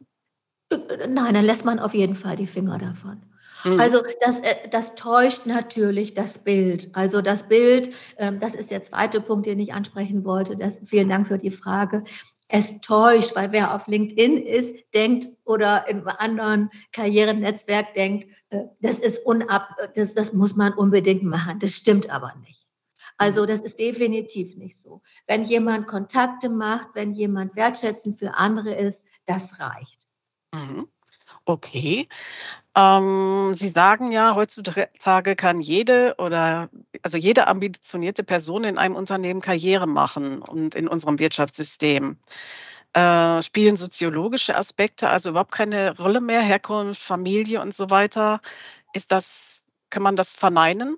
Nein, 0.71 1.35
dann 1.35 1.45
lässt 1.45 1.65
man 1.65 1.79
auf 1.79 1.95
jeden 1.95 2.15
Fall 2.15 2.37
die 2.37 2.47
Finger 2.47 2.79
davon. 2.79 3.23
Mhm. 3.65 3.81
Also 3.81 4.03
das, 4.21 4.41
äh, 4.41 4.69
das 4.71 4.95
täuscht 4.95 5.47
natürlich 5.47 6.15
das 6.15 6.39
Bild. 6.39 6.91
Also 6.93 7.23
das 7.23 7.49
Bild, 7.49 7.93
ähm, 8.19 8.39
das 8.41 8.55
ist 8.55 8.71
der 8.71 8.83
zweite 8.83 9.21
Punkt, 9.21 9.47
den 9.47 9.59
ich 9.59 9.73
ansprechen 9.73 10.25
wollte. 10.25 10.57
Das, 10.57 10.81
vielen 10.85 11.09
Dank 11.09 11.27
für 11.27 11.39
die 11.39 11.51
Frage 11.51 12.05
es 12.51 12.81
täuscht, 12.81 13.37
weil 13.37 13.53
wer 13.53 13.75
auf 13.75 13.87
LinkedIn 13.87 14.39
ist, 14.39 14.75
denkt 14.93 15.29
oder 15.45 15.89
in 15.89 15.99
einem 15.99 16.17
anderen 16.19 16.71
Karrierenetzwerk 16.93 17.95
denkt, 17.95 18.29
äh, 18.51 18.65
das 18.81 18.99
ist 18.99 19.25
unab, 19.25 19.77
das, 19.95 20.15
das 20.15 20.33
muss 20.33 20.57
man 20.57 20.73
unbedingt 20.75 21.23
machen. 21.23 21.59
Das 21.61 21.73
stimmt 21.73 22.11
aber 22.11 22.35
nicht. 22.41 22.67
Also 23.17 23.47
das 23.47 23.61
ist 23.61 23.79
definitiv 23.79 24.57
nicht 24.57 24.81
so. 24.81 25.03
Wenn 25.27 25.45
jemand 25.45 25.87
Kontakte 25.87 26.49
macht, 26.49 26.89
wenn 26.95 27.13
jemand 27.13 27.55
wertschätzend 27.55 28.19
für 28.19 28.35
andere 28.35 28.75
ist, 28.75 29.05
das 29.27 29.61
reicht. 29.61 30.09
Mhm. 30.55 30.89
Okay. 31.47 32.09
Ähm, 32.77 33.53
Sie 33.55 33.69
sagen 33.69 34.13
ja, 34.13 34.35
heutzutage 34.37 35.37
kann 35.37 35.61
jede 35.61 36.15
oder 36.19 36.71
also 37.03 37.19
jede 37.19 37.49
ambitionierte 37.49 38.25
Person 38.25 38.65
in 38.65 38.79
einem 38.79 38.97
Unternehmen 38.97 39.41
Karriere 39.41 39.87
machen 39.89 40.43
und 40.43 40.75
in 40.75 40.89
unserem 40.89 41.19
Wirtschaftssystem. 41.19 42.19
Äh, 42.95 43.43
spielen 43.43 43.77
soziologische 43.77 44.57
Aspekte 44.57 45.11
also 45.11 45.31
überhaupt 45.31 45.53
keine 45.53 45.97
Rolle 45.99 46.21
mehr, 46.21 46.43
Herkunft, 46.43 47.03
Familie 47.03 47.63
und 47.63 47.75
so 47.75 47.91
weiter? 47.91 48.41
Ist 48.95 49.13
das, 49.13 49.65
kann 49.91 50.03
man 50.05 50.17
das 50.17 50.35
verneinen? 50.35 50.97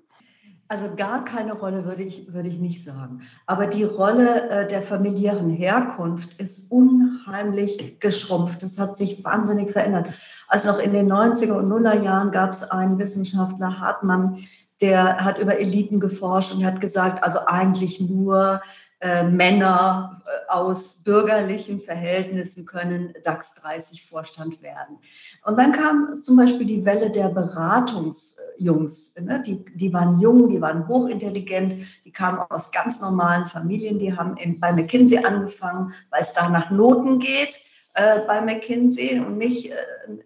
Also 0.73 0.89
gar 0.95 1.23
keine 1.23 1.53
Rolle 1.53 1.85
würde 1.85 2.01
ich, 2.01 2.33
würde 2.33 2.49
ich 2.49 2.57
nicht 2.57 2.83
sagen. 2.83 3.21
Aber 3.45 3.67
die 3.67 3.83
Rolle 3.83 4.49
äh, 4.49 4.67
der 4.67 4.81
familiären 4.81 5.51
Herkunft 5.51 6.41
ist 6.41 6.71
unheimlich 6.71 7.99
geschrumpft. 7.99 8.63
Das 8.63 8.79
hat 8.79 8.97
sich 8.97 9.23
wahnsinnig 9.23 9.69
verändert. 9.69 10.07
Also 10.47 10.71
noch 10.71 10.79
in 10.79 10.91
den 10.91 11.13
90er 11.13 11.51
und 11.51 11.69
Nuller 11.69 12.01
Jahren 12.01 12.31
gab 12.31 12.53
es 12.53 12.63
einen 12.63 12.97
Wissenschaftler, 12.97 13.79
Hartmann, 13.79 14.39
der 14.81 15.23
hat 15.23 15.37
über 15.37 15.59
Eliten 15.59 15.99
geforscht 15.99 16.51
und 16.51 16.65
hat 16.65 16.81
gesagt, 16.81 17.23
also 17.23 17.45
eigentlich 17.45 18.01
nur 18.01 18.59
äh, 19.03 19.23
Männer 19.23 20.21
äh, 20.25 20.51
aus 20.51 20.95
bürgerlichen 21.03 21.81
Verhältnissen 21.81 22.65
können 22.65 23.13
DAX 23.23 23.53
30 23.55 24.05
Vorstand 24.05 24.61
werden. 24.61 24.97
Und 25.43 25.57
dann 25.57 25.73
kam 25.73 26.21
zum 26.21 26.37
Beispiel 26.37 26.65
die 26.65 26.85
Welle 26.85 27.11
der 27.11 27.27
Beratungsjungs. 27.27 29.15
Ne? 29.19 29.43
Die, 29.45 29.65
die 29.75 29.93
waren 29.93 30.19
jung, 30.19 30.47
die 30.47 30.61
waren 30.61 30.87
hochintelligent, 30.87 31.75
die 32.05 32.11
kamen 32.11 32.39
aus 32.49 32.71
ganz 32.71 33.01
normalen 33.01 33.45
Familien, 33.47 33.99
die 33.99 34.15
haben 34.15 34.37
in, 34.37 34.57
bei 34.57 34.71
McKinsey 34.71 35.17
angefangen, 35.17 35.93
weil 36.09 36.21
es 36.21 36.31
da 36.31 36.47
nach 36.47 36.71
Noten 36.71 37.19
geht 37.19 37.59
äh, 37.95 38.21
bei 38.25 38.41
McKinsey 38.41 39.19
und 39.19 39.37
nicht, 39.37 39.71
äh, 39.71 39.75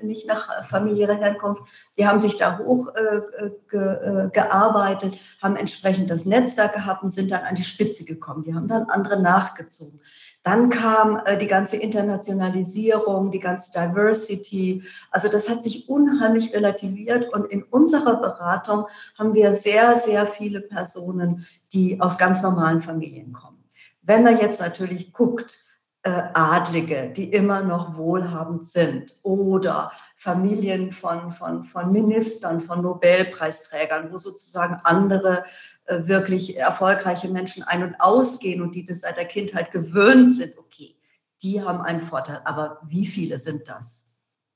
nicht 0.02 0.26
nach 0.28 0.66
familiärer 0.68 1.16
Herkunft. 1.16 1.64
Die 1.98 2.08
haben 2.08 2.20
sich 2.20 2.38
da 2.38 2.60
hochgearbeitet, 2.60 5.14
äh, 5.14 5.18
äh 5.18 5.20
haben 5.42 5.58
entsprechend 5.58 6.10
das 6.10 6.26
Netzwerk 6.26 6.74
gehabt 6.74 7.04
und 7.04 7.12
sind 7.12 7.32
dann 7.32 7.44
an 7.44 7.54
die 7.56 7.64
Spitze 7.64 8.06
gekommen. 8.06 8.44
Die 8.44 8.56
haben 8.56 8.68
dann 8.68 8.90
andere 8.90 9.22
nachgezogen. 9.22 10.00
Dann 10.44 10.70
kam 10.70 11.20
äh, 11.26 11.38
die 11.38 11.48
ganze 11.48 11.76
Internationalisierung, 11.76 13.32
die 13.32 13.40
ganze 13.40 13.70
Diversity. 13.72 14.82
Also 15.12 15.28
das 15.28 15.50
hat 15.50 15.62
sich 15.62 15.90
unheimlich 15.90 16.54
relativiert 16.54 17.34
und 17.34 17.52
in 17.52 17.64
unserer 17.64 18.22
Beratung 18.22 18.86
haben 19.18 19.34
wir 19.34 19.54
sehr, 19.54 19.98
sehr 19.98 20.26
viele 20.26 20.62
Personen, 20.62 21.46
die 21.74 22.00
aus 22.00 22.18
ganz 22.18 22.44
normalen 22.44 22.82
Familien 22.82 23.34
kommen. 23.34 23.62
Wenn 24.04 24.24
man 24.24 24.38
jetzt 24.38 24.62
natürlich 24.62 25.12
guckt, 25.12 25.67
Adlige, 26.08 27.12
die 27.16 27.32
immer 27.32 27.62
noch 27.62 27.96
wohlhabend 27.98 28.66
sind 28.66 29.16
oder 29.24 29.92
Familien 30.16 30.92
von, 30.92 31.32
von, 31.32 31.64
von 31.64 31.92
Ministern, 31.92 32.62
von 32.62 32.82
Nobelpreisträgern, 32.82 34.12
wo 34.12 34.18
sozusagen 34.18 34.80
andere 34.84 35.46
äh, 35.86 36.08
wirklich 36.08 36.58
erfolgreiche 36.58 37.30
Menschen 37.30 37.64
ein- 37.64 37.84
und 37.84 37.96
ausgehen 38.00 38.62
und 38.62 38.76
die 38.76 38.86
das 38.86 39.02
seit 39.02 39.18
der 39.18 39.26
Kindheit 39.26 39.72
gewöhnt 39.72 40.36
sind, 40.36 40.58
okay, 40.58 40.96
die 41.42 41.62
haben 41.62 41.82
einen 41.82 42.02
Vorteil. 42.02 42.42
Aber 42.46 42.80
wie 42.86 43.08
viele 43.08 43.40
sind 43.40 43.68
das? 43.68 44.08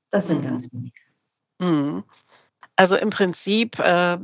Das 0.10 0.28
sind 0.28 0.44
ganz 0.44 0.72
wenige. 0.74 1.00
Mhm. 1.60 2.04
Also 2.76 2.96
im 2.96 3.10
Prinzip, 3.12 3.80
äh, 3.80 4.18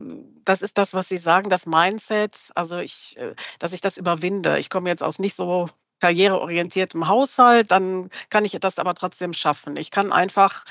das 0.43 0.61
ist 0.61 0.77
das, 0.77 0.93
was 0.93 1.09
Sie 1.09 1.17
sagen, 1.17 1.49
das 1.49 1.65
Mindset, 1.65 2.51
also 2.55 2.77
ich, 2.77 3.15
äh, 3.17 3.35
dass 3.59 3.73
ich 3.73 3.81
das 3.81 3.97
überwinde. 3.97 4.57
Ich 4.59 4.69
komme 4.69 4.89
jetzt 4.89 5.03
aus 5.03 5.19
nicht 5.19 5.35
so 5.35 5.69
karriereorientiertem 5.99 7.07
Haushalt, 7.07 7.71
dann 7.71 8.09
kann 8.29 8.45
ich 8.45 8.57
das 8.59 8.79
aber 8.79 8.93
trotzdem 8.93 9.33
schaffen. 9.33 9.77
Ich 9.77 9.91
kann 9.91 10.11
einfach 10.11 10.63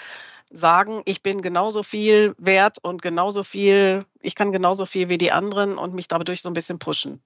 sagen, 0.51 1.03
ich 1.05 1.23
bin 1.23 1.43
genauso 1.43 1.83
viel 1.83 2.35
wert 2.39 2.79
und 2.83 3.03
genauso 3.03 3.43
viel, 3.43 4.05
ich 4.21 4.35
kann 4.35 4.53
genauso 4.53 4.87
viel 4.87 5.09
wie 5.09 5.19
die 5.19 5.33
anderen 5.33 5.77
und 5.79 5.95
mich 5.95 6.09
dadurch 6.09 6.43
so 6.43 6.49
ein 6.49 6.55
bisschen 6.55 6.79
pushen. 6.79 7.21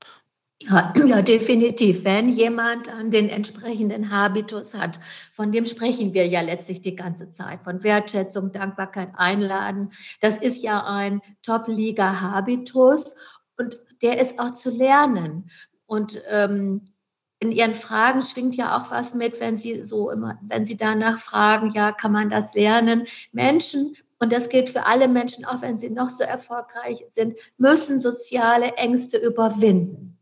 Ja, 0.62 0.92
ja, 1.07 1.23
definitiv. 1.23 2.04
Wenn 2.04 2.28
jemand 2.28 2.88
an 2.88 3.11
den 3.11 3.28
entsprechenden 3.28 4.11
Habitus 4.11 4.75
hat, 4.75 5.00
von 5.33 5.52
dem 5.52 5.66
sprechen 5.66 6.12
wir 6.14 6.26
ja 6.26 6.40
letztlich 6.40 6.80
die 6.80 6.97
ganze 6.97 7.30
Zeit, 7.30 7.62
von 7.62 7.83
Wertschätzung, 7.83 8.52
Dankbarkeit, 8.52 9.11
Einladen. 9.16 9.92
Das 10.21 10.38
ist 10.38 10.62
ja 10.62 10.85
ein 10.85 11.23
Top-Liga-Habitus 11.42 13.14
und 13.57 13.78
der 14.02 14.21
ist 14.21 14.38
auch 14.38 14.54
zu 14.54 14.71
lernen. 14.71 15.50
Und 15.87 16.23
ähm, 16.28 16.85
in 17.41 17.53
Ihren 17.53 17.75
Fragen 17.75 18.23
schwingt 18.23 18.55
ja 18.55 18.77
auch 18.77 18.91
was 18.91 19.15
mit, 19.15 19.41
wenn 19.41 19.59
Sie 19.59 19.83
so 19.83 20.11
immer, 20.11 20.39
wenn 20.43 20.67
Sie 20.67 20.77
danach 20.77 21.19
fragen, 21.19 21.71
ja, 21.71 21.91
kann 21.91 22.13
man 22.13 22.31
das 22.31 22.55
lernen? 22.55 23.07
Menschen, 23.33 23.97
und 24.21 24.33
das 24.33 24.51
gilt 24.51 24.69
für 24.69 24.85
alle 24.85 25.09
Menschen, 25.09 25.47
auch 25.47 25.63
wenn 25.63 25.79
sie 25.79 25.89
noch 25.89 26.11
so 26.11 26.23
erfolgreich 26.23 27.03
sind, 27.09 27.35
müssen 27.57 27.99
soziale 27.99 28.75
Ängste 28.75 29.17
überwinden. 29.17 30.19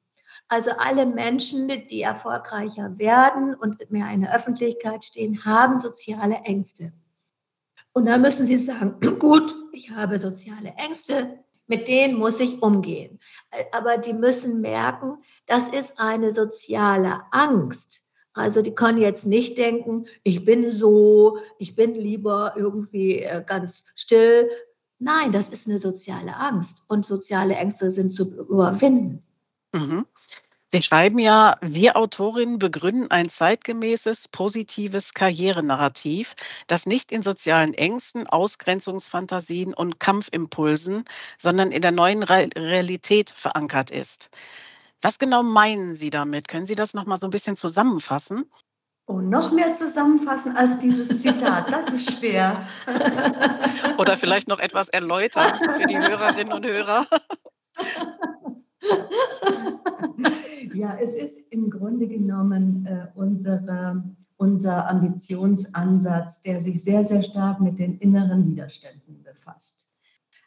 Also 0.46 0.70
alle 0.70 1.04
Menschen, 1.04 1.68
die 1.90 2.02
erfolgreicher 2.02 2.96
werden 2.96 3.54
und 3.54 3.90
mehr 3.90 4.08
in 4.12 4.22
der 4.22 4.34
Öffentlichkeit 4.34 5.04
stehen, 5.04 5.44
haben 5.44 5.78
soziale 5.78 6.36
Ängste. 6.44 6.92
Und 7.92 8.06
dann 8.06 8.22
müssen 8.22 8.46
sie 8.46 8.56
sagen, 8.56 8.98
gut, 9.18 9.54
ich 9.72 9.90
habe 9.90 10.20
soziale 10.20 10.74
Ängste, 10.76 11.40
mit 11.66 11.88
denen 11.88 12.14
muss 12.14 12.38
ich 12.38 12.62
umgehen. 12.62 13.17
Aber 13.72 13.98
die 13.98 14.12
müssen 14.12 14.60
merken, 14.60 15.18
das 15.46 15.68
ist 15.68 15.98
eine 15.98 16.34
soziale 16.34 17.22
Angst. 17.30 18.02
Also 18.34 18.62
die 18.62 18.74
können 18.74 18.98
jetzt 18.98 19.26
nicht 19.26 19.58
denken, 19.58 20.06
ich 20.22 20.44
bin 20.44 20.72
so, 20.72 21.38
ich 21.58 21.74
bin 21.74 21.94
lieber 21.94 22.54
irgendwie 22.56 23.20
äh, 23.20 23.42
ganz 23.44 23.84
still. 23.94 24.48
Nein, 25.00 25.32
das 25.32 25.48
ist 25.48 25.66
eine 25.66 25.78
soziale 25.78 26.36
Angst 26.36 26.82
und 26.86 27.06
soziale 27.06 27.54
Ängste 27.54 27.90
sind 27.90 28.14
zu 28.14 28.24
überwinden. 28.48 29.24
Mhm. 29.72 30.06
Sie 30.70 30.82
schreiben 30.82 31.18
ja, 31.18 31.56
wir 31.62 31.96
Autorinnen 31.96 32.58
begründen 32.58 33.10
ein 33.10 33.30
zeitgemäßes, 33.30 34.28
positives 34.28 35.14
Karrierenarrativ, 35.14 36.34
das 36.66 36.84
nicht 36.84 37.10
in 37.10 37.22
sozialen 37.22 37.72
Ängsten, 37.72 38.26
Ausgrenzungsfantasien 38.26 39.72
und 39.72 39.98
Kampfimpulsen, 39.98 41.04
sondern 41.38 41.72
in 41.72 41.80
der 41.80 41.92
neuen 41.92 42.22
Realität 42.22 43.30
verankert 43.30 43.90
ist. 43.90 44.28
Was 45.00 45.18
genau 45.18 45.42
meinen 45.42 45.94
Sie 45.96 46.10
damit? 46.10 46.48
Können 46.48 46.66
Sie 46.66 46.74
das 46.74 46.92
noch 46.92 47.06
mal 47.06 47.16
so 47.16 47.26
ein 47.26 47.30
bisschen 47.30 47.56
zusammenfassen? 47.56 48.44
Oh, 49.06 49.22
noch 49.22 49.52
mehr 49.52 49.72
zusammenfassen 49.72 50.54
als 50.54 50.76
dieses 50.80 51.22
Zitat, 51.22 51.72
das 51.72 51.94
ist 51.94 52.18
schwer. 52.18 52.68
Oder 53.96 54.18
vielleicht 54.18 54.48
noch 54.48 54.58
etwas 54.58 54.90
erläutern 54.90 55.54
für 55.54 55.86
die 55.86 55.96
Hörerinnen 55.98 56.52
und 56.52 56.66
Hörer. 56.66 57.06
Ja, 60.74 60.96
es 61.00 61.16
ist 61.16 61.52
im 61.52 61.70
Grunde 61.70 62.06
genommen 62.06 62.86
äh, 62.86 63.08
unsere, 63.14 64.04
unser 64.36 64.88
Ambitionsansatz, 64.88 66.40
der 66.42 66.60
sich 66.60 66.82
sehr, 66.82 67.04
sehr 67.04 67.22
stark 67.22 67.60
mit 67.60 67.78
den 67.78 67.98
inneren 67.98 68.46
Widerständen 68.46 69.22
befasst. 69.24 69.88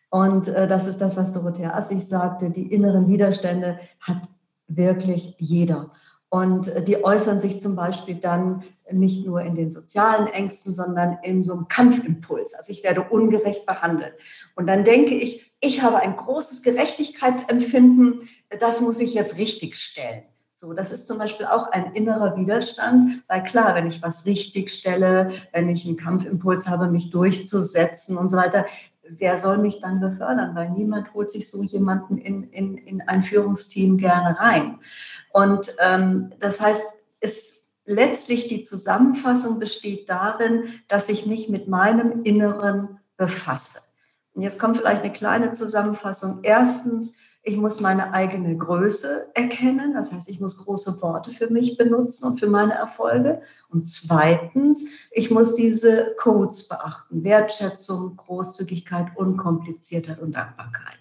Und 0.10 0.48
äh, 0.48 0.67
das 0.67 0.88
ist 0.88 1.01
das, 1.01 1.17
was 1.17 1.33
Dorothea 1.33 1.74
Assig 1.74 2.05
sagte, 2.05 2.50
die 2.50 2.71
inneren 2.71 3.07
Widerstände 3.07 3.79
hat 4.00 4.29
wirklich 4.67 5.36
jeder. 5.38 5.91
Und 6.29 6.69
äh, 6.69 6.83
die 6.83 7.03
äußern 7.03 7.39
sich 7.39 7.60
zum 7.60 7.75
Beispiel 7.75 8.15
dann 8.15 8.63
nicht 8.91 9.25
nur 9.25 9.41
in 9.41 9.55
den 9.55 9.71
sozialen 9.71 10.27
Ängsten, 10.27 10.74
sondern 10.74 11.17
in 11.24 11.43
so 11.43 11.53
einem 11.53 11.67
Kampfimpuls. 11.67 12.53
Also 12.53 12.71
ich 12.71 12.83
werde 12.83 13.03
ungerecht 13.03 13.65
behandelt. 13.65 14.13
Und 14.55 14.67
dann 14.67 14.86
denke 14.86 15.13
ich, 15.13 15.50
ich 15.62 15.82
habe 15.82 16.00
ein 16.00 16.15
großes 16.15 16.63
Gerechtigkeitsempfinden, 16.63 18.27
das 18.60 18.82
muss 18.82 19.00
ich 19.00 19.13
jetzt 19.13 19.38
richtig 19.38 19.77
stellen. 19.77 20.24
So, 20.53 20.74
das 20.74 20.91
ist 20.91 21.08
zum 21.08 21.18
Beispiel 21.18 21.46
auch 21.46 21.72
ein 21.72 21.94
innerer 21.94 22.36
Widerstand, 22.36 23.24
weil 23.27 23.44
klar, 23.44 23.74
wenn 23.74 23.88
ich 23.88 24.01
was 24.03 24.25
richtig 24.25 24.72
stelle, 24.72 25.32
wenn 25.53 25.70
ich 25.70 25.88
einen 25.88 25.98
Kampfimpuls 25.98 26.68
habe, 26.68 26.88
mich 26.88 27.10
durchzusetzen 27.10 28.18
und 28.18 28.30
so 28.30 28.38
weiter, 28.38 28.65
wer 29.03 29.38
soll 29.38 29.58
mich 29.58 29.82
dann 29.82 30.00
befördern? 30.00 30.56
Weil 30.56 30.70
niemand 30.72 31.13
holt 31.13 31.32
sich 31.32 31.50
so 31.50 31.63
jemanden 31.63 32.18
in, 32.18 32.44
in, 32.44 32.77
in 32.77 33.01
ein 33.01 33.24
Führungsteam 33.24 33.98
gerne 33.98 34.39
rein. 34.39 34.80
Und 35.34 35.75
ähm, 35.80 36.32
das 36.39 36.62
heißt, 36.62 36.84
es 37.22 37.62
letztlich 37.86 38.48
die 38.48 38.62
Zusammenfassung 38.62 39.60
besteht 39.60 40.10
darin, 40.10 40.65
dass 40.88 41.10
ich 41.10 41.25
mich 41.25 41.50
mit 41.50 41.68
meinem 41.68 42.24
Inneren 42.24 43.00
befasse. 43.18 43.80
Jetzt 44.35 44.59
kommt 44.59 44.77
vielleicht 44.77 45.03
eine 45.03 45.11
kleine 45.11 45.51
Zusammenfassung. 45.51 46.39
Erstens, 46.43 47.17
ich 47.43 47.57
muss 47.57 47.79
meine 47.79 48.13
eigene 48.13 48.55
Größe 48.55 49.31
erkennen. 49.33 49.93
Das 49.93 50.11
heißt, 50.11 50.29
ich 50.29 50.39
muss 50.39 50.57
große 50.57 51.01
Worte 51.01 51.31
für 51.31 51.50
mich 51.50 51.75
benutzen 51.77 52.25
und 52.25 52.39
für 52.39 52.47
meine 52.47 52.73
Erfolge. 52.73 53.41
Und 53.69 53.85
zweitens, 53.85 54.85
ich 55.11 55.31
muss 55.31 55.55
diese 55.55 56.15
Codes 56.17 56.67
beachten. 56.67 57.23
Wertschätzung, 57.23 58.15
Großzügigkeit, 58.15 59.07
Unkompliziertheit 59.15 60.19
und 60.19 60.35
Dankbarkeit. 60.35 61.00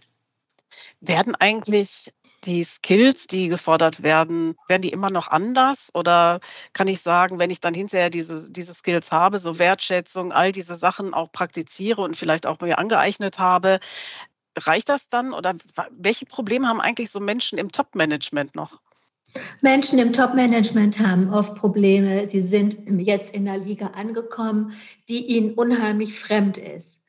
Werden 1.01 1.35
eigentlich 1.37 2.13
die 2.45 2.65
Skills, 2.65 3.27
die 3.27 3.49
gefordert 3.49 4.03
werden, 4.03 4.57
werden 4.69 4.83
die 4.83 4.91
immer 4.91 5.11
noch 5.11 5.29
anders? 5.29 5.91
Oder 5.95 6.41
kann 6.73 6.89
ich 6.89 7.03
sagen, 7.03 7.39
wenn 7.39 7.51
ich 7.51 7.61
dann 7.61 7.75
hinterher 7.75 8.11
diese, 8.11 8.51
diese 8.51 8.75
Skills 8.75 9.13
habe, 9.13 9.39
so 9.39 9.59
Wertschätzung, 9.59 10.33
all 10.33 10.53
diese 10.53 10.75
Sachen 10.75 11.15
auch 11.15 11.33
praktiziere 11.33 12.03
und 12.03 12.17
vielleicht 12.17 12.47
auch 12.47 12.61
mir 12.61 12.79
angeeignet 12.79 13.39
habe, 13.39 13.81
reicht 14.59 14.89
das 14.89 15.09
dann 15.09 15.33
oder 15.33 15.55
welche 15.91 16.27
Probleme 16.27 16.67
haben 16.67 16.81
eigentlich 16.81 17.11
so 17.11 17.21
Menschen 17.21 17.59
im 17.59 17.71
Top-Management 17.71 18.55
noch? 18.55 18.81
Menschen 19.61 19.99
im 19.99 20.13
Top-Management 20.13 20.99
haben 20.99 21.33
oft 21.33 21.55
Probleme. 21.55 22.29
Sie 22.29 22.43
sind 22.43 22.79
jetzt 23.01 23.33
in 23.35 23.45
der 23.45 23.59
Liga 23.59 23.89
angekommen, 23.89 24.73
die 25.09 25.25
ihnen 25.27 25.55
unheimlich 25.55 26.19
fremd 26.19 26.59
ist. 26.59 27.00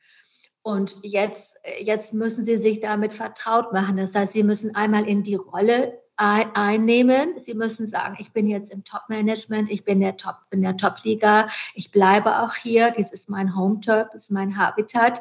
Und 0.62 0.96
jetzt, 1.02 1.56
jetzt 1.80 2.14
müssen 2.14 2.44
sie 2.44 2.56
sich 2.56 2.80
damit 2.80 3.14
vertraut 3.14 3.72
machen. 3.72 3.96
Das 3.96 4.14
heißt, 4.14 4.32
sie 4.32 4.44
müssen 4.44 4.74
einmal 4.74 5.06
in 5.08 5.22
die 5.22 5.34
Rolle 5.34 6.00
einnehmen. 6.16 7.34
Sie 7.38 7.54
müssen 7.54 7.86
sagen, 7.86 8.16
ich 8.20 8.32
bin 8.32 8.46
jetzt 8.46 8.72
im 8.72 8.84
Top-Management, 8.84 9.70
ich 9.70 9.84
bin 9.84 10.00
der 10.00 10.16
Top, 10.16 10.36
in 10.50 10.62
der 10.62 10.76
Top-Liga, 10.76 11.48
ich 11.74 11.90
bleibe 11.90 12.42
auch 12.42 12.54
hier, 12.54 12.92
dies 12.96 13.10
ist 13.10 13.28
mein 13.28 13.56
Home-Turf, 13.56 14.14
ist 14.14 14.30
mein 14.30 14.56
Habitat. 14.56 15.20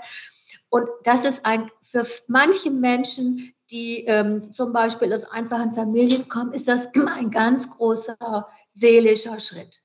Und 0.70 0.88
das 1.04 1.26
ist 1.26 1.44
ein 1.46 1.72
für 1.92 2.08
manche 2.28 2.72
Menschen, 2.72 3.54
die 3.70 4.06
ähm, 4.06 4.54
zum 4.54 4.72
Beispiel 4.72 5.14
aus 5.14 5.26
einfachen 5.26 5.74
Familien 5.74 6.28
kommen, 6.30 6.54
ist 6.54 6.68
das 6.68 6.88
ein 7.16 7.32
ganz 7.32 7.70
großer 7.70 8.48
seelischer 8.70 9.40
Schritt. 9.40 9.82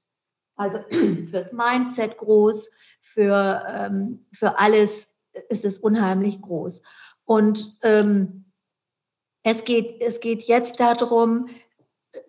Also 0.55 0.79
fürs 1.31 1.53
Mindset 1.53 2.17
groß, 2.19 2.71
für, 3.01 3.63
ähm, 3.69 4.27
für 4.33 4.59
alles 4.59 5.09
ist 5.49 5.65
es 5.65 5.79
unheimlich 5.79 6.41
groß. 6.43 6.83
Und 7.25 7.79
ähm, 7.83 8.47
es, 9.43 9.65
geht, 9.65 10.01
es 10.01 10.21
geht 10.21 10.43
jetzt 10.45 10.81
darum, 10.81 11.49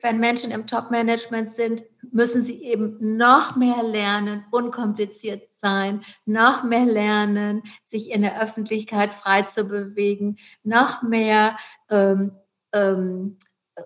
wenn 0.02 0.20
Menschen 0.20 0.52
im 0.52 0.68
Top-Management 0.68 1.52
sind, 1.56 1.84
müssen 2.12 2.44
sie 2.44 2.64
eben 2.64 2.98
noch 3.18 3.56
mehr 3.56 3.84
lernen, 3.84 4.46
unkompliziert 4.52 5.52
sein, 5.52 6.04
noch 6.26 6.64
mehr 6.64 6.86
lernen, 6.86 7.64
sich 7.86 8.12
in 8.12 8.22
der 8.22 8.42
Öffentlichkeit 8.42 9.14
frei 9.14 9.44
zu 9.44 9.66
bewegen, 9.66 10.38
noch 10.64 11.04
mehr 11.04 11.58
ähm, 11.90 12.32
ähm, 12.74 13.38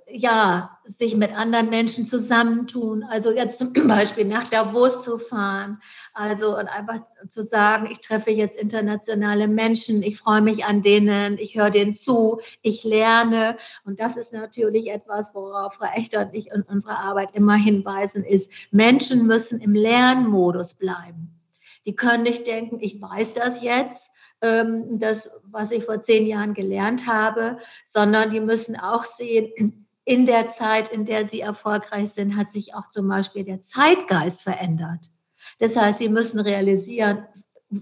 ja, 0.08 0.77
sich 0.86 1.15
mit 1.15 1.38
anderen 1.38 1.69
Menschen 1.69 2.08
zusammentun. 2.08 3.04
Also 3.04 3.32
jetzt 3.32 3.60
zum 3.60 3.73
Beispiel 3.88 4.25
nach 4.25 4.47
Davos 4.47 5.04
zu 5.04 5.17
fahren. 5.17 5.80
Also 6.13 6.58
und 6.58 6.67
einfach 6.67 7.01
zu 7.27 7.43
sagen, 7.43 7.88
ich 7.91 7.99
treffe 7.99 8.32
jetzt 8.32 8.58
internationale 8.58 9.47
Menschen, 9.47 10.04
ich 10.04 10.17
freue 10.17 10.41
mich 10.41 10.65
an 10.65 10.82
denen, 10.82 11.38
ich 11.38 11.56
höre 11.56 11.69
denen 11.69 11.93
zu, 11.93 12.39
ich 12.62 12.84
lerne. 12.84 13.58
Und 13.86 13.99
das 13.99 14.17
ist 14.17 14.34
natürlich 14.34 14.89
etwas, 14.89 15.34
worauf 15.34 15.75
Frau 15.75 15.88
Echter 15.93 16.21
und 16.25 16.34
ich 16.34 16.51
in 16.51 16.63
unserer 16.63 16.99
Arbeit 16.99 17.30
immer 17.34 17.56
hinweisen, 17.56 18.23
ist, 18.23 18.51
Menschen 18.71 19.25
müssen 19.25 19.60
im 19.60 19.73
Lernmodus 19.73 20.73
bleiben. 20.73 21.38
Die 21.86 21.95
können 21.95 22.23
nicht 22.23 22.45
denken, 22.45 22.77
ich 22.80 23.01
weiß 23.01 23.34
das 23.34 23.63
jetzt, 23.63 24.11
ähm, 24.41 24.99
das, 24.99 25.30
was 25.43 25.71
ich 25.71 25.86
vor 25.86 26.01
zehn 26.01 26.25
Jahren 26.25 26.54
gelernt 26.54 27.08
habe, 27.08 27.60
sondern 27.86 28.30
die 28.30 28.39
müssen 28.39 28.75
auch 28.75 29.04
sehen, 29.04 29.88
in 30.04 30.25
der 30.25 30.49
Zeit, 30.49 30.89
in 30.89 31.06
der 31.06 31.25
sie 31.25 31.41
erfolgreich 31.41 32.12
sind, 32.12 32.36
hat 32.36 32.51
sich 32.51 32.73
auch 32.73 32.89
zum 32.89 33.08
Beispiel 33.08 33.43
der 33.43 33.62
Zeitgeist 33.62 34.41
verändert. 34.41 35.12
Das 35.60 35.75
heißt, 35.75 35.99
sie 35.99 36.10
müssen 36.10 36.39
realisieren, 36.39 37.25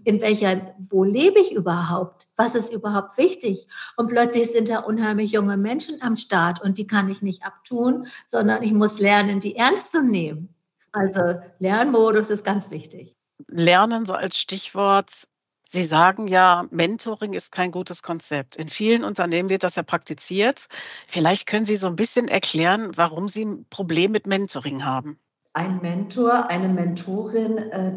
in 0.03 0.21
welcher, 0.21 0.75
wo 0.89 1.03
lebe 1.03 1.39
ich 1.39 1.51
überhaupt? 1.51 2.27
Was 2.35 2.53
ist 2.53 2.71
überhaupt 2.71 3.17
wichtig? 3.17 3.67
Und 3.95 4.09
plötzlich 4.09 4.51
sind 4.51 4.69
da 4.69 4.79
unheimlich 4.79 5.31
junge 5.31 5.57
Menschen 5.57 5.99
am 6.01 6.15
Start 6.15 6.61
und 6.61 6.77
die 6.77 6.85
kann 6.85 7.09
ich 7.09 7.21
nicht 7.21 7.43
abtun, 7.43 8.05
sondern 8.25 8.61
ich 8.61 8.73
muss 8.73 8.99
lernen, 8.99 9.39
die 9.39 9.55
ernst 9.55 9.91
zu 9.91 10.03
nehmen. 10.03 10.53
Also 10.91 11.39
Lernmodus 11.59 12.29
ist 12.29 12.43
ganz 12.43 12.69
wichtig. 12.69 13.15
Lernen 13.47 14.05
so 14.05 14.13
als 14.13 14.37
Stichwort 14.37 15.27
Sie 15.71 15.83
sagen 15.83 16.27
ja, 16.27 16.65
Mentoring 16.71 17.33
ist 17.33 17.51
kein 17.51 17.69
gutes 17.69 18.01
Konzept. 18.01 18.55
In 18.55 18.69
vielen 18.69 19.03
Unternehmen 19.03 19.49
wird 19.51 19.63
das 19.63 19.75
ja 19.75 19.83
praktiziert. 19.83 20.67
Vielleicht 21.07 21.45
können 21.45 21.65
Sie 21.65 21.75
so 21.75 21.85
ein 21.85 21.95
bisschen 21.95 22.27
erklären, 22.27 22.89
warum 22.95 23.29
Sie 23.29 23.45
ein 23.45 23.65
Problem 23.69 24.11
mit 24.11 24.25
Mentoring 24.25 24.83
haben. 24.83 25.19
Ein 25.53 25.79
Mentor, 25.79 26.49
eine 26.49 26.69
Mentorin, 26.69 27.59
äh, 27.59 27.93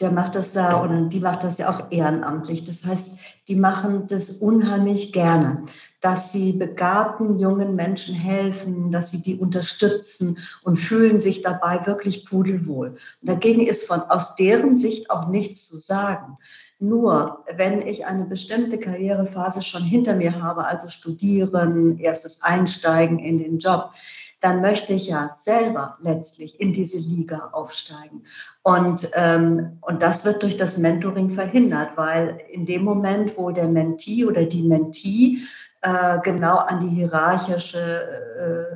der 0.00 0.12
macht 0.12 0.36
das 0.36 0.54
ja 0.54 0.80
oder 0.80 1.00
die 1.00 1.18
macht 1.18 1.42
das 1.42 1.58
ja 1.58 1.70
auch 1.70 1.90
ehrenamtlich. 1.90 2.62
Das 2.62 2.84
heißt, 2.84 3.18
die 3.48 3.56
machen 3.56 4.06
das 4.06 4.30
unheimlich 4.30 5.12
gerne, 5.12 5.64
dass 6.00 6.30
sie 6.30 6.52
begabten 6.52 7.36
jungen 7.36 7.74
Menschen 7.74 8.14
helfen, 8.14 8.92
dass 8.92 9.10
sie 9.10 9.22
die 9.22 9.40
unterstützen 9.40 10.38
und 10.62 10.76
fühlen 10.76 11.18
sich 11.18 11.42
dabei 11.42 11.84
wirklich 11.84 12.24
pudelwohl. 12.26 12.90
Und 12.90 13.28
dagegen 13.28 13.66
ist 13.66 13.88
von 13.88 14.02
aus 14.02 14.36
deren 14.36 14.76
Sicht 14.76 15.10
auch 15.10 15.26
nichts 15.26 15.66
zu 15.66 15.76
sagen. 15.76 16.38
Nur 16.80 17.44
wenn 17.56 17.82
ich 17.86 18.06
eine 18.06 18.24
bestimmte 18.24 18.78
Karrierephase 18.78 19.62
schon 19.62 19.82
hinter 19.82 20.14
mir 20.14 20.40
habe, 20.40 20.64
also 20.64 20.88
studieren, 20.88 21.98
erstes 21.98 22.42
Einsteigen 22.42 23.18
in 23.18 23.38
den 23.38 23.58
Job, 23.58 23.90
dann 24.40 24.60
möchte 24.60 24.92
ich 24.92 25.08
ja 25.08 25.28
selber 25.34 25.98
letztlich 26.00 26.60
in 26.60 26.72
diese 26.72 26.98
Liga 26.98 27.50
aufsteigen. 27.52 28.22
Und, 28.62 29.10
ähm, 29.14 29.78
und 29.80 30.02
das 30.02 30.24
wird 30.24 30.42
durch 30.42 30.56
das 30.56 30.78
Mentoring 30.78 31.30
verhindert, 31.30 31.96
weil 31.96 32.40
in 32.52 32.64
dem 32.64 32.84
Moment, 32.84 33.36
wo 33.36 33.50
der 33.50 33.66
Mentee 33.66 34.24
oder 34.24 34.44
die 34.44 34.62
Mentee 34.62 35.38
äh, 35.80 36.18
genau 36.22 36.58
an 36.58 36.80
die 36.80 36.94
hierarchische 36.94 37.78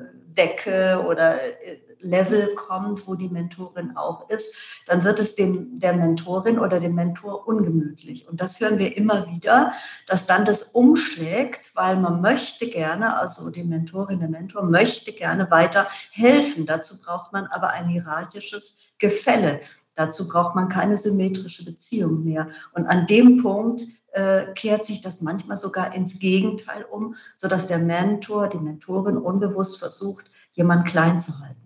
äh, 0.03 0.13
Decke 0.35 1.05
oder 1.07 1.35
äh, 1.35 1.79
Level 2.03 2.55
kommt, 2.55 3.07
wo 3.07 3.15
die 3.15 3.29
Mentorin 3.29 3.97
auch 3.97 4.29
ist, 4.29 4.55
dann 4.87 5.05
wird 5.05 5.21
es 5.21 5.35
dem, 5.35 5.79
der 5.79 5.95
Mentorin 5.95 6.59
oder 6.59 6.81
dem 6.81 6.95
Mentor 6.95 7.47
ungemütlich. 7.47 8.29
Und 8.29 8.41
das 8.41 8.61
hören 8.61 8.79
wir 8.79 8.97
immer 8.97 9.27
wieder, 9.29 9.73
dass 10.07 10.27
dann 10.27 10.45
das 10.45 10.63
umschlägt, 10.63 11.73
weil 11.75 11.97
man 11.97 12.21
möchte 12.21 12.67
gerne, 12.67 13.19
also 13.19 13.51
die 13.51 13.65
Mentorin, 13.65 14.21
der 14.21 14.29
Mentor 14.29 14.65
möchte 14.65 15.13
gerne 15.13 15.51
weiter 15.51 15.89
helfen. 16.11 16.67
Dazu 16.67 17.01
braucht 17.01 17.33
man 17.33 17.47
aber 17.47 17.71
ein 17.71 17.89
hierarchisches 17.89 18.79
Gefälle. 18.99 19.61
Dazu 19.95 20.27
braucht 20.27 20.55
man 20.55 20.69
keine 20.69 20.97
symmetrische 20.97 21.65
Beziehung 21.65 22.25
mehr. 22.25 22.49
Und 22.73 22.87
an 22.87 23.07
dem 23.07 23.43
Punkt 23.43 23.87
äh, 24.13 24.53
kehrt 24.55 24.85
sich 24.85 25.01
das 25.01 25.21
manchmal 25.21 25.59
sogar 25.59 25.95
ins 25.95 26.19
Gegenteil 26.19 26.85
um, 26.85 27.15
sodass 27.37 27.67
der 27.67 27.79
Mentor, 27.79 28.49
die 28.49 28.59
Mentorin 28.59 29.17
unbewusst 29.17 29.79
versucht, 29.79 30.31
jemand 30.53 30.87
klein 30.87 31.19
zu 31.19 31.39
halten. 31.41 31.62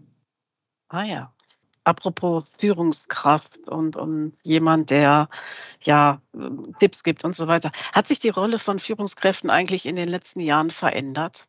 Ah 0.88 1.04
ja. 1.04 1.32
Apropos 1.84 2.44
Führungskraft 2.58 3.68
und, 3.68 3.94
und 3.94 4.36
jemand, 4.42 4.90
der 4.90 5.28
ja 5.82 6.20
Tipps 6.80 7.04
gibt 7.04 7.24
und 7.24 7.36
so 7.36 7.46
weiter. 7.46 7.70
Hat 7.92 8.08
sich 8.08 8.18
die 8.18 8.28
Rolle 8.28 8.58
von 8.58 8.80
Führungskräften 8.80 9.50
eigentlich 9.50 9.86
in 9.86 9.94
den 9.94 10.08
letzten 10.08 10.40
Jahren 10.40 10.72
verändert? 10.72 11.46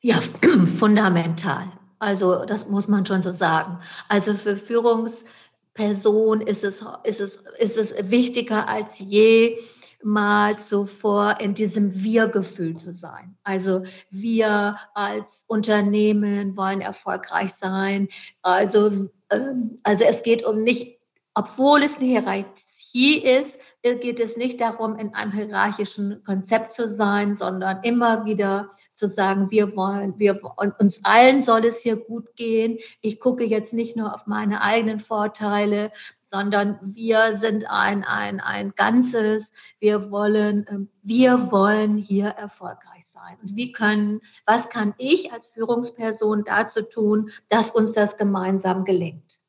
Ja, 0.00 0.20
fundamental. 0.78 1.70
Also 1.98 2.46
das 2.46 2.66
muss 2.68 2.88
man 2.88 3.04
schon 3.04 3.22
so 3.22 3.32
sagen. 3.32 3.78
Also 4.08 4.34
für 4.34 4.56
Führungspersonen 4.56 6.46
ist 6.46 6.64
es, 6.64 6.84
ist 7.04 7.20
es, 7.20 7.36
ist 7.58 7.76
es 7.76 8.10
wichtiger 8.10 8.68
als 8.68 8.98
je, 8.98 9.58
mal 10.02 10.58
zuvor 10.58 11.40
in 11.40 11.54
diesem 11.54 12.02
Wir-Gefühl 12.02 12.76
zu 12.76 12.92
sein. 12.92 13.36
Also 13.42 13.84
wir 14.10 14.78
als 14.94 15.44
Unternehmen 15.46 16.56
wollen 16.56 16.80
erfolgreich 16.80 17.52
sein. 17.54 18.08
Also, 18.42 19.10
ähm, 19.30 19.76
also 19.82 20.04
es 20.04 20.22
geht 20.22 20.44
um 20.44 20.62
nicht, 20.62 20.98
obwohl 21.34 21.82
es 21.82 21.96
eine 21.96 22.06
Hierarchie 22.06 23.18
ist, 23.18 23.58
geht 23.94 24.20
es 24.20 24.36
nicht 24.36 24.60
darum, 24.60 24.98
in 24.98 25.14
einem 25.14 25.32
hierarchischen 25.32 26.22
Konzept 26.24 26.72
zu 26.72 26.88
sein, 26.88 27.34
sondern 27.34 27.82
immer 27.84 28.24
wieder 28.24 28.70
zu 28.94 29.06
sagen, 29.06 29.50
wir 29.50 29.76
wollen, 29.76 30.18
wir, 30.18 30.40
uns 30.78 31.04
allen 31.04 31.42
soll 31.42 31.64
es 31.66 31.82
hier 31.82 31.96
gut 31.96 32.34
gehen. 32.34 32.78
Ich 33.00 33.20
gucke 33.20 33.44
jetzt 33.44 33.72
nicht 33.72 33.96
nur 33.96 34.14
auf 34.14 34.26
meine 34.26 34.62
eigenen 34.62 34.98
Vorteile, 34.98 35.92
sondern 36.26 36.78
wir 36.82 37.36
sind 37.36 37.70
ein, 37.70 38.04
ein, 38.04 38.40
ein 38.40 38.72
Ganzes. 38.74 39.52
Wir 39.78 40.10
wollen, 40.10 40.66
ähm, 40.68 40.90
wir 41.02 41.52
wollen 41.52 41.96
hier 41.96 42.26
erfolgreich 42.26 43.06
sein. 43.06 43.38
Und 43.42 43.56
wie 43.56 43.72
können, 43.72 44.20
was 44.44 44.68
kann 44.68 44.92
ich 44.98 45.32
als 45.32 45.48
Führungsperson 45.48 46.42
dazu 46.44 46.82
tun, 46.82 47.30
dass 47.48 47.70
uns 47.70 47.92
das 47.92 48.16
gemeinsam 48.16 48.84
gelingt? 48.84 49.40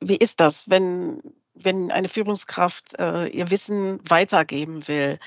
Wie 0.00 0.16
ist 0.16 0.40
das, 0.40 0.68
wenn, 0.68 1.22
wenn 1.54 1.92
eine 1.92 2.08
Führungskraft 2.08 2.98
äh, 2.98 3.28
ihr 3.28 3.50
Wissen 3.50 4.00
weitergeben 4.08 4.86
will? 4.88 5.20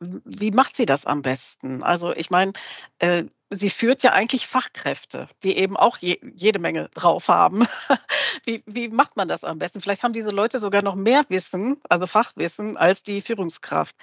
Wie 0.00 0.50
macht 0.50 0.76
sie 0.76 0.86
das 0.86 1.06
am 1.06 1.22
besten? 1.22 1.82
Also 1.82 2.12
ich 2.14 2.28
meine, 2.30 2.52
äh, 2.98 3.24
sie 3.52 3.70
führt 3.70 4.02
ja 4.02 4.12
eigentlich 4.12 4.46
Fachkräfte, 4.46 5.28
die 5.42 5.56
eben 5.56 5.76
auch 5.76 5.98
je, 5.98 6.18
jede 6.34 6.58
Menge 6.58 6.88
drauf 6.94 7.28
haben. 7.28 7.66
Wie, 8.44 8.62
wie 8.66 8.88
macht 8.88 9.16
man 9.16 9.28
das 9.28 9.44
am 9.44 9.58
besten? 9.58 9.80
Vielleicht 9.80 10.02
haben 10.02 10.14
diese 10.14 10.30
Leute 10.30 10.58
sogar 10.58 10.82
noch 10.82 10.96
mehr 10.96 11.22
Wissen, 11.28 11.76
also 11.88 12.06
Fachwissen, 12.06 12.76
als 12.76 13.02
die 13.02 13.20
Führungskraft. 13.20 13.94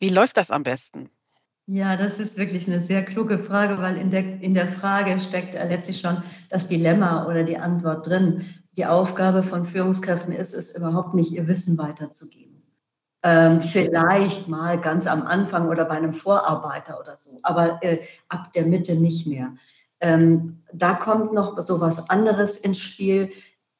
Wie 0.00 0.08
läuft 0.08 0.36
das 0.36 0.50
am 0.50 0.64
besten? 0.64 1.10
Ja, 1.66 1.96
das 1.96 2.18
ist 2.18 2.36
wirklich 2.36 2.66
eine 2.66 2.80
sehr 2.80 3.04
kluge 3.04 3.38
Frage, 3.38 3.78
weil 3.78 3.96
in 3.96 4.10
der, 4.10 4.40
in 4.40 4.54
der 4.54 4.68
Frage 4.68 5.20
steckt 5.20 5.54
letztlich 5.54 6.00
schon 6.00 6.22
das 6.50 6.66
Dilemma 6.66 7.26
oder 7.26 7.44
die 7.44 7.58
Antwort 7.58 8.06
drin. 8.06 8.46
Die 8.76 8.86
Aufgabe 8.86 9.42
von 9.42 9.64
Führungskräften 9.64 10.32
ist 10.32 10.54
es, 10.54 10.74
überhaupt 10.74 11.14
nicht 11.14 11.30
ihr 11.30 11.46
Wissen 11.46 11.78
weiterzugeben 11.78 12.53
ähm, 13.24 13.62
vielleicht 13.62 14.48
mal 14.48 14.78
ganz 14.78 15.06
am 15.06 15.26
Anfang 15.26 15.68
oder 15.68 15.86
bei 15.86 15.96
einem 15.96 16.12
Vorarbeiter 16.12 17.00
oder 17.00 17.16
so, 17.16 17.40
aber 17.42 17.82
äh, 17.82 18.00
ab 18.28 18.52
der 18.52 18.66
Mitte 18.66 18.96
nicht 18.96 19.26
mehr. 19.26 19.54
Ähm, 20.00 20.62
da 20.74 20.92
kommt 20.92 21.32
noch 21.32 21.58
so 21.62 21.80
was 21.80 22.10
anderes 22.10 22.58
ins 22.58 22.78
Spiel. 22.78 23.30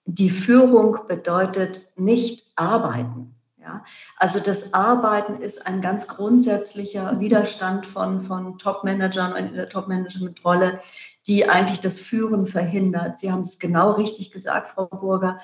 Die 0.06 0.30
Führung 0.30 0.96
bedeutet 1.06 1.90
nicht 1.94 2.42
arbeiten. 2.56 3.34
Ja? 3.60 3.84
Also 4.16 4.40
das 4.40 4.72
Arbeiten 4.72 5.42
ist 5.42 5.66
ein 5.66 5.82
ganz 5.82 6.06
grundsätzlicher 6.06 7.20
Widerstand 7.20 7.86
von, 7.86 8.22
von 8.22 8.56
Top-Managern 8.56 9.36
in 9.36 9.52
der 9.52 9.68
Top-Management-Rolle, 9.68 10.80
die 11.26 11.46
eigentlich 11.46 11.80
das 11.80 12.00
Führen 12.00 12.46
verhindert. 12.46 13.18
Sie 13.18 13.30
haben 13.30 13.42
es 13.42 13.58
genau 13.58 13.92
richtig 13.92 14.32
gesagt, 14.32 14.70
Frau 14.70 14.86
Burger. 14.86 15.38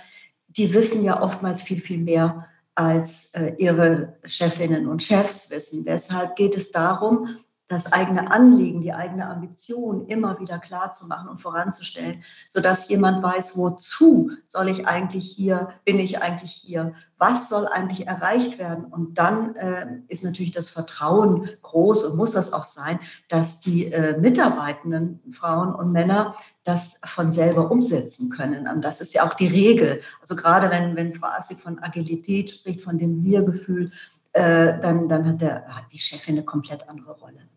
Die 0.48 0.72
wissen 0.72 1.04
ja 1.04 1.22
oftmals 1.22 1.60
viel, 1.60 1.80
viel 1.80 1.98
mehr 1.98 2.46
als 2.74 3.26
äh, 3.34 3.54
ihre 3.58 4.18
Chefinnen 4.24 4.86
und 4.86 5.02
Chefs 5.02 5.50
wissen. 5.50 5.84
Deshalb 5.84 6.36
geht 6.36 6.56
es 6.56 6.70
darum, 6.70 7.36
das 7.70 7.92
eigene 7.92 8.32
Anliegen, 8.32 8.80
die 8.80 8.92
eigene 8.92 9.28
Ambition 9.28 10.04
immer 10.06 10.40
wieder 10.40 10.58
klar 10.58 10.90
zu 10.90 11.06
machen 11.06 11.28
und 11.28 11.40
voranzustellen, 11.40 12.24
sodass 12.48 12.88
jemand 12.88 13.22
weiß, 13.22 13.56
wozu 13.56 14.32
soll 14.44 14.68
ich 14.68 14.88
eigentlich 14.88 15.30
hier, 15.30 15.68
bin 15.84 16.00
ich 16.00 16.20
eigentlich 16.20 16.50
hier, 16.50 16.94
was 17.16 17.48
soll 17.48 17.68
eigentlich 17.68 18.08
erreicht 18.08 18.58
werden. 18.58 18.86
Und 18.86 19.18
dann 19.18 19.54
äh, 19.54 19.86
ist 20.08 20.24
natürlich 20.24 20.50
das 20.50 20.68
Vertrauen 20.68 21.48
groß 21.62 22.02
und 22.02 22.16
muss 22.16 22.32
das 22.32 22.52
auch 22.52 22.64
sein, 22.64 22.98
dass 23.28 23.60
die 23.60 23.92
äh, 23.92 24.18
Mitarbeitenden, 24.18 25.20
Frauen 25.30 25.72
und 25.72 25.92
Männer, 25.92 26.34
das 26.64 26.98
von 27.04 27.30
selber 27.30 27.70
umsetzen 27.70 28.30
können. 28.30 28.66
Und 28.66 28.82
das 28.84 29.00
ist 29.00 29.14
ja 29.14 29.24
auch 29.24 29.34
die 29.34 29.46
Regel. 29.46 30.00
Also 30.20 30.34
gerade 30.34 30.70
wenn, 30.72 30.96
wenn 30.96 31.14
Frau 31.14 31.28
Assig 31.28 31.60
von 31.60 31.78
Agilität 31.78 32.50
spricht, 32.50 32.80
von 32.82 32.98
dem 32.98 33.22
Wir-Gefühl, 33.22 33.92
äh, 34.32 34.80
dann, 34.80 35.08
dann 35.08 35.24
hat, 35.24 35.40
der, 35.40 35.68
hat 35.68 35.92
die 35.92 36.00
Chefin 36.00 36.34
eine 36.34 36.44
komplett 36.44 36.88
andere 36.88 37.12
Rolle. 37.12 37.48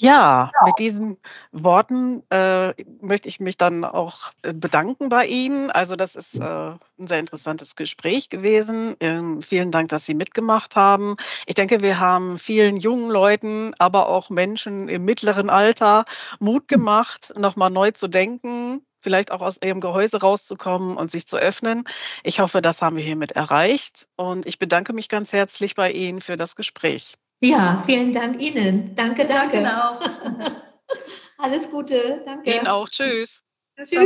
Ja, 0.00 0.52
mit 0.64 0.78
diesen 0.78 1.16
Worten 1.50 2.22
äh, 2.30 2.72
möchte 3.00 3.28
ich 3.28 3.40
mich 3.40 3.56
dann 3.56 3.84
auch 3.84 4.32
äh, 4.42 4.54
bedanken 4.54 5.08
bei 5.08 5.26
Ihnen. 5.26 5.72
Also 5.72 5.96
das 5.96 6.14
ist 6.14 6.36
äh, 6.36 6.44
ein 6.44 7.06
sehr 7.06 7.18
interessantes 7.18 7.74
Gespräch 7.74 8.28
gewesen. 8.28 8.94
Ähm, 9.00 9.42
vielen 9.42 9.72
Dank, 9.72 9.88
dass 9.88 10.06
Sie 10.06 10.14
mitgemacht 10.14 10.76
haben. 10.76 11.16
Ich 11.46 11.56
denke, 11.56 11.82
wir 11.82 11.98
haben 11.98 12.38
vielen 12.38 12.76
jungen 12.76 13.10
Leuten, 13.10 13.74
aber 13.80 14.08
auch 14.08 14.30
Menschen 14.30 14.88
im 14.88 15.04
mittleren 15.04 15.50
Alter 15.50 16.04
Mut 16.38 16.70
hm. 16.70 16.78
gemacht, 16.78 17.34
nochmal 17.36 17.70
neu 17.70 17.90
zu 17.90 18.06
denken, 18.06 18.86
vielleicht 19.00 19.32
auch 19.32 19.40
aus 19.40 19.58
ihrem 19.60 19.80
Gehäuse 19.80 20.20
rauszukommen 20.20 20.96
und 20.96 21.10
sich 21.10 21.26
zu 21.26 21.38
öffnen. 21.38 21.82
Ich 22.22 22.38
hoffe, 22.38 22.62
das 22.62 22.82
haben 22.82 22.96
wir 22.96 23.04
hiermit 23.04 23.32
erreicht. 23.32 24.08
Und 24.16 24.46
ich 24.46 24.60
bedanke 24.60 24.92
mich 24.92 25.08
ganz 25.08 25.32
herzlich 25.32 25.74
bei 25.74 25.90
Ihnen 25.90 26.20
für 26.20 26.36
das 26.36 26.54
Gespräch. 26.54 27.14
Ja, 27.40 27.80
vielen 27.86 28.12
Dank 28.12 28.40
Ihnen. 28.40 28.96
Danke, 28.96 29.24
danke. 29.24 29.62
Danke 29.62 29.84
auch. 29.84 30.00
Alles 31.38 31.70
Gute. 31.70 32.22
Danke. 32.26 32.50
Ihnen 32.50 32.66
auch. 32.66 32.88
Tschüss. 32.88 33.44
Tschüss. 33.76 34.00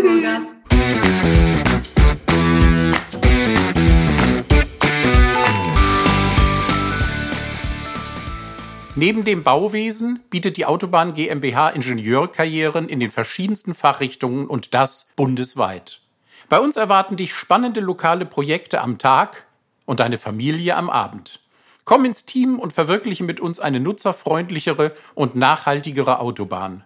Neben 8.95 9.25
dem 9.25 9.43
Bauwesen 9.43 10.21
bietet 10.29 10.59
die 10.59 10.67
Autobahn 10.67 11.15
GmbH 11.15 11.71
Ingenieurkarrieren 11.71 12.91
in 12.91 13.01
den 13.01 13.11
verschiedensten 13.11 13.75
Fachrichtungen 13.75 14.47
und 14.47 14.75
das 14.75 15.09
bundesweit. 15.17 16.03
Bei 16.51 16.61
uns 16.61 16.77
erwarten 16.77 17.17
dich 17.17 17.33
spannende 17.33 17.81
lokale 17.81 18.27
Projekte 18.27 18.83
am 18.83 18.99
Tag 18.99 19.47
und 19.87 20.01
deine 20.01 20.19
Familie 20.19 20.77
am 20.77 20.91
Abend. 20.91 21.42
Komm 21.85 22.05
ins 22.05 22.25
Team 22.25 22.59
und 22.59 22.73
verwirkliche 22.73 23.23
mit 23.25 23.41
uns 23.41 23.61
eine 23.61 23.81
nutzerfreundlichere 23.81 24.95
und 25.15 25.35
nachhaltigere 25.35 26.21
Autobahn. 26.21 26.85